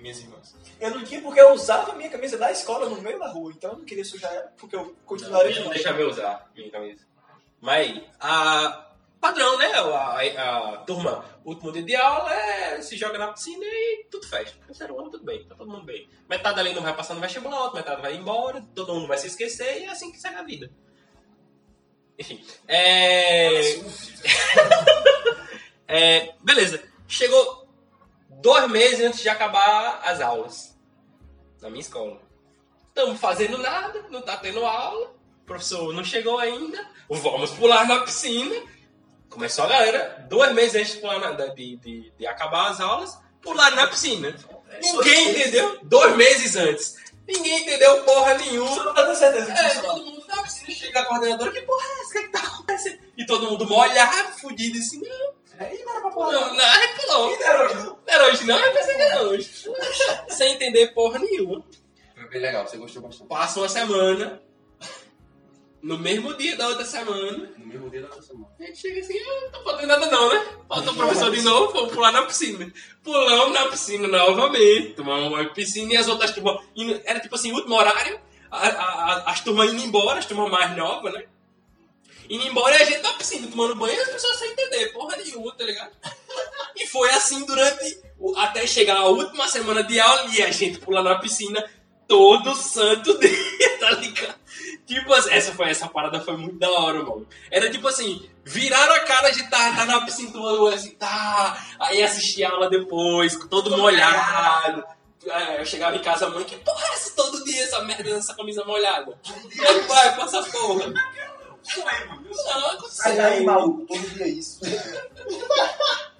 minhas 0.00 0.20
irmãs. 0.20 0.54
Eu 0.80 0.90
não 0.90 1.04
tinha 1.04 1.20
porque 1.20 1.40
eu 1.40 1.52
usava 1.52 1.92
a 1.92 1.94
minha 1.96 2.08
camisa 2.08 2.38
da 2.38 2.52
escola 2.52 2.88
no 2.88 3.00
meio 3.02 3.18
da 3.18 3.28
rua, 3.28 3.52
então 3.54 3.72
eu 3.72 3.78
não 3.78 3.84
queria 3.84 4.04
sujar 4.04 4.32
ela, 4.32 4.52
porque 4.56 4.76
eu 4.76 4.94
continuaria 5.04 5.46
Deixa, 5.48 5.60
usando. 5.60 5.72
deixa 5.74 5.90
eu 5.90 6.08
usar 6.08 6.50
minha 6.54 6.70
camisa. 6.70 7.04
Mas, 7.60 8.00
a 8.20 8.87
padrão, 9.20 9.58
né? 9.58 9.66
A, 9.66 10.72
a, 10.72 10.76
turma, 10.78 11.24
último 11.44 11.72
dia 11.72 11.82
de 11.82 11.96
aula, 11.96 12.32
é, 12.32 12.80
se 12.80 12.96
joga 12.96 13.18
na 13.18 13.32
piscina 13.32 13.64
e 13.64 14.06
tudo 14.10 14.26
fecha. 14.26 14.54
Terceiro 14.66 14.98
ano, 14.98 15.10
tudo 15.10 15.24
bem, 15.24 15.44
tá 15.44 15.54
todo 15.54 15.70
mundo 15.70 15.84
bem. 15.84 16.08
Metade 16.28 16.60
ali 16.60 16.74
não 16.74 16.82
vai 16.82 16.94
passar 16.94 17.14
no 17.14 17.20
vestibular, 17.20 17.62
outra 17.62 17.80
metade 17.80 18.02
vai 18.02 18.16
embora, 18.16 18.64
todo 18.74 18.94
mundo 18.94 19.06
vai 19.06 19.18
se 19.18 19.26
esquecer 19.26 19.82
e 19.82 19.84
é 19.84 19.90
assim 19.90 20.10
que 20.10 20.18
segue 20.18 20.36
a 20.36 20.42
vida. 20.42 20.70
Enfim, 22.18 22.44
é... 22.66 23.60
é... 25.86 26.34
Beleza, 26.42 26.82
chegou 27.06 27.68
dois 28.28 28.68
meses 28.70 29.00
antes 29.00 29.20
de 29.20 29.28
acabar 29.28 30.00
as 30.04 30.20
aulas 30.20 30.76
na 31.60 31.68
minha 31.68 31.80
escola. 31.80 32.20
Estamos 32.88 33.20
fazendo 33.20 33.58
nada, 33.58 34.06
não 34.10 34.22
tá 34.22 34.36
tendo 34.36 34.64
aula, 34.64 35.14
o 35.42 35.46
professor 35.46 35.92
não 35.92 36.02
chegou 36.02 36.38
ainda, 36.38 36.84
vamos 37.08 37.50
pular 37.52 37.86
na 37.86 38.00
piscina. 38.00 38.54
Começou 39.30 39.64
a 39.64 39.68
galera, 39.68 40.26
dois 40.28 40.52
meses 40.54 40.74
antes 40.74 41.54
de, 41.54 41.76
de, 41.76 42.12
de- 42.18 42.26
acabar 42.26 42.70
as 42.70 42.80
aulas, 42.80 43.18
pular 43.42 43.70
na 43.72 43.86
piscina. 43.86 44.34
Ninguém 44.82 45.30
entendeu, 45.30 45.78
dois 45.82 46.16
meses 46.16 46.56
antes. 46.56 46.96
Ninguém 47.26 47.62
entendeu 47.62 48.02
porra 48.04 48.34
nenhuma. 48.34 48.74
Só 48.74 48.92
pra 48.92 49.06
ter 49.06 49.14
certeza 49.16 49.52
que 49.52 49.58
É, 49.58 49.80
todo 49.82 50.04
mundo 50.04 50.24
na 50.26 50.42
piscina, 50.42 50.70
chega 50.72 51.00
a 51.00 51.04
coordenadora, 51.04 51.50
que 51.52 51.60
porra 51.62 51.84
é 51.86 52.00
essa? 52.00 52.08
O 52.08 52.12
que, 52.12 52.18
é 52.18 52.22
que 52.22 52.28
tá 52.30 52.38
acontecendo? 52.40 52.98
E 53.18 53.26
todo 53.26 53.50
mundo 53.50 53.66
molhado, 53.66 54.32
fudido 54.40 54.78
assim, 54.78 55.00
não, 55.00 55.34
É, 55.66 55.74
e 55.74 55.84
não 55.84 55.92
era 55.92 56.00
pra 56.00 56.10
pular. 56.10 56.32
não, 56.32 56.54
não, 56.54 56.64
é 56.64 56.88
pulou. 56.96 57.30
E 57.32 57.36
não 57.38 57.46
era 57.46 57.64
hoje, 57.66 57.74
não. 57.74 57.84
Não 57.84 57.98
era 58.06 58.24
hoje 58.28 58.44
não, 58.46 58.58
eu 58.58 58.72
pensei 58.72 58.94
que 58.96 59.02
era 59.02 59.22
hoje. 59.22 59.50
Sem 60.30 60.54
entender 60.54 60.88
porra 60.94 61.18
nenhuma. 61.18 61.62
Foi 62.14 62.28
bem 62.30 62.40
legal, 62.40 62.66
você 62.66 62.76
gostou 62.78 63.02
bastante. 63.02 63.28
Passa 63.28 63.60
uma 63.60 63.68
semana. 63.68 64.42
No 65.80 65.96
mesmo 65.98 66.34
dia 66.34 66.56
da 66.56 66.68
outra 66.68 66.84
semana, 66.84 67.52
No 67.56 67.66
mesmo 67.66 67.88
dia 67.88 68.02
da 68.02 68.08
nossa 68.08 68.22
semana. 68.22 68.48
a 68.58 68.62
gente 68.64 68.78
chega 68.80 69.00
assim, 69.00 69.16
ah, 69.18 69.40
não 69.42 69.50
tá 69.50 69.60
faltando 69.62 69.86
nada 69.86 70.06
não, 70.06 70.28
né? 70.32 70.46
Falta 70.68 70.90
o 70.90 70.94
professor 70.96 71.30
de 71.30 71.42
novo, 71.42 71.72
vamos 71.72 71.92
pular 71.92 72.10
na 72.12 72.22
piscina. 72.22 72.72
Pulamos 73.04 73.54
na 73.54 73.66
piscina 73.68 74.08
novamente, 74.08 74.94
tomamos 74.94 75.28
uma 75.28 75.44
piscina 75.54 75.92
e 75.92 75.96
as 75.96 76.08
outras, 76.08 76.34
indo- 76.76 77.00
era 77.04 77.20
tipo 77.20 77.34
assim, 77.36 77.52
último 77.52 77.76
horário, 77.76 78.20
a- 78.50 78.66
a- 78.68 78.70
a- 79.26 79.30
as 79.30 79.40
turmas 79.40 79.72
indo 79.72 79.82
embora, 79.84 80.18
as 80.18 80.26
turmas 80.26 80.50
mais 80.50 80.76
novas, 80.76 81.12
né? 81.14 81.24
Indo 82.28 82.46
embora 82.46 82.76
e 82.76 82.82
a 82.82 82.84
gente 82.84 83.00
na 83.00 83.12
piscina 83.14 83.46
tomando 83.46 83.74
banho 83.76 83.94
e 83.96 84.00
as 84.00 84.08
pessoas 84.08 84.36
sem 84.36 84.50
entender, 84.50 84.92
porra 84.92 85.16
nenhuma, 85.16 85.54
tá 85.54 85.64
ligado? 85.64 85.92
E 86.76 86.86
foi 86.86 87.10
assim 87.10 87.44
durante. 87.44 88.00
até 88.36 88.66
chegar 88.66 88.96
a 88.98 89.06
última 89.06 89.48
semana 89.48 89.82
de 89.82 89.98
aula 89.98 90.26
e 90.34 90.42
a 90.42 90.50
gente 90.50 90.78
pulando 90.78 91.08
na 91.08 91.18
piscina 91.18 91.64
todo 92.06 92.54
santo 92.54 93.16
dia, 93.18 93.78
tá 93.78 93.90
ligado? 93.92 94.38
Tipo 94.88 95.12
assim, 95.12 95.30
essa, 95.32 95.52
foi, 95.52 95.68
essa 95.68 95.86
parada 95.86 96.18
foi 96.18 96.34
muito 96.34 96.58
da 96.58 96.70
hora, 96.70 97.02
mano. 97.02 97.28
Era 97.50 97.70
tipo 97.70 97.86
assim, 97.86 98.26
viraram 98.42 98.94
a 98.94 99.00
cara 99.00 99.28
de 99.28 99.42
tá, 99.50 99.74
tá 99.76 99.84
na 99.84 100.00
piscina, 100.00 100.30
mundo 100.30 100.68
assim, 100.68 100.92
tá. 100.92 101.62
Aí 101.78 102.02
assistia 102.02 102.48
a 102.48 102.52
aula 102.52 102.70
depois, 102.70 103.36
todo 103.50 103.76
molhado. 103.76 104.82
É, 105.26 105.60
eu 105.60 105.66
chegava 105.66 105.94
em 105.94 106.00
casa, 106.00 106.30
mãe, 106.30 106.42
que 106.42 106.56
porra 106.56 106.86
é 106.86 106.94
essa 106.94 107.14
todo 107.14 107.44
dia, 107.44 107.64
essa 107.64 107.82
merda 107.82 108.04
dessa 108.04 108.34
camisa 108.34 108.64
molhada? 108.64 109.18
Vai 109.86 110.16
com 110.16 110.22
essa 110.22 110.42
porra? 110.44 110.86
Não, 111.76 112.66
aconteceu. 112.70 112.88
Sai 112.88 113.14
daí, 113.14 113.44
maluco. 113.44 113.84
Todo 113.84 114.08
dia 114.14 114.24
é 114.24 114.28
isso. 114.28 114.58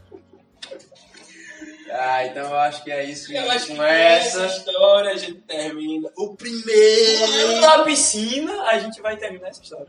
Ah, 1.90 2.26
então 2.26 2.42
eu 2.50 2.56
acho 2.58 2.84
que 2.84 2.90
é 2.90 3.04
isso. 3.04 3.32
Eu 3.32 3.50
acho 3.50 3.66
que 3.66 3.72
com 3.72 3.78
com 3.78 3.84
essa 3.84 4.44
essa. 4.44 4.56
história 4.58 5.10
a 5.12 5.16
gente 5.16 5.40
termina 5.42 6.10
o 6.16 6.34
primeiro. 6.36 7.60
Na 7.60 7.82
piscina, 7.84 8.62
a 8.64 8.78
gente 8.78 9.00
vai 9.00 9.16
terminar 9.16 9.48
essa 9.48 9.62
história. 9.62 9.88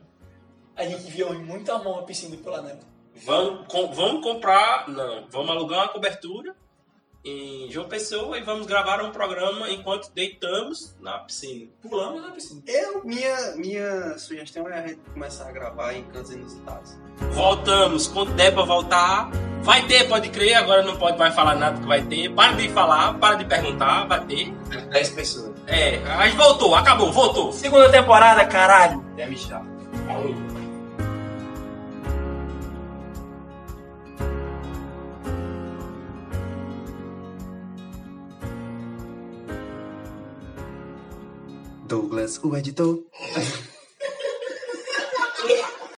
A 0.75 0.83
gente 0.85 1.03
viu 1.11 1.33
muita 1.39 1.77
mão 1.77 1.99
a 1.99 2.03
piscina 2.03 2.37
por 2.37 2.51
lá 2.51 2.61
nela. 2.61 2.79
Vamos, 3.25 3.67
com- 3.67 3.91
vamos 3.93 4.23
comprar. 4.23 4.87
Não, 4.87 5.27
vamos 5.29 5.49
alugar 5.51 5.79
uma 5.79 5.87
cobertura 5.89 6.55
em 7.23 7.69
João 7.69 7.87
Pessoa 7.87 8.37
e 8.37 8.43
vamos 8.43 8.65
gravar 8.65 9.03
um 9.03 9.11
programa 9.11 9.69
enquanto 9.69 10.11
deitamos 10.13 10.95
na 10.99 11.19
piscina. 11.19 11.69
Pulamos 11.81 12.21
na 12.21 12.31
piscina. 12.31 12.61
Eu, 12.65 13.03
minha, 13.03 13.55
minha 13.55 14.17
sugestão 14.17 14.67
é 14.67 14.79
a 14.79 14.87
gente 14.87 14.99
começar 15.13 15.49
a 15.49 15.51
gravar 15.51 15.93
em 15.93 16.03
cantos 16.05 16.31
inusitados. 16.31 16.97
Voltamos, 17.33 18.07
quando 18.07 18.33
der 18.33 18.53
pra 18.53 18.63
voltar. 18.63 19.29
Vai 19.61 19.85
ter, 19.87 20.07
pode 20.07 20.29
crer, 20.29 20.53
agora 20.53 20.81
não 20.81 20.95
pode 20.97 21.17
mais 21.17 21.35
falar 21.35 21.55
nada 21.55 21.79
que 21.79 21.85
vai 21.85 22.01
ter. 22.03 22.33
Para 22.33 22.53
de 22.53 22.69
falar, 22.69 23.13
para 23.19 23.35
de 23.35 23.45
perguntar, 23.45 24.07
vai 24.07 24.25
ter. 24.25 24.53
10 24.89 25.09
pessoas. 25.09 25.53
É, 25.67 25.97
a 25.97 26.25
gente 26.25 26.37
voltou, 26.37 26.73
acabou, 26.73 27.11
voltou. 27.11 27.51
Segunda 27.51 27.89
temporada, 27.91 28.45
caralho. 28.45 29.01
Deve 29.15 29.35
já. 29.35 29.61
Douglas, 41.89 42.39
o 42.43 42.55
editor. 42.55 42.99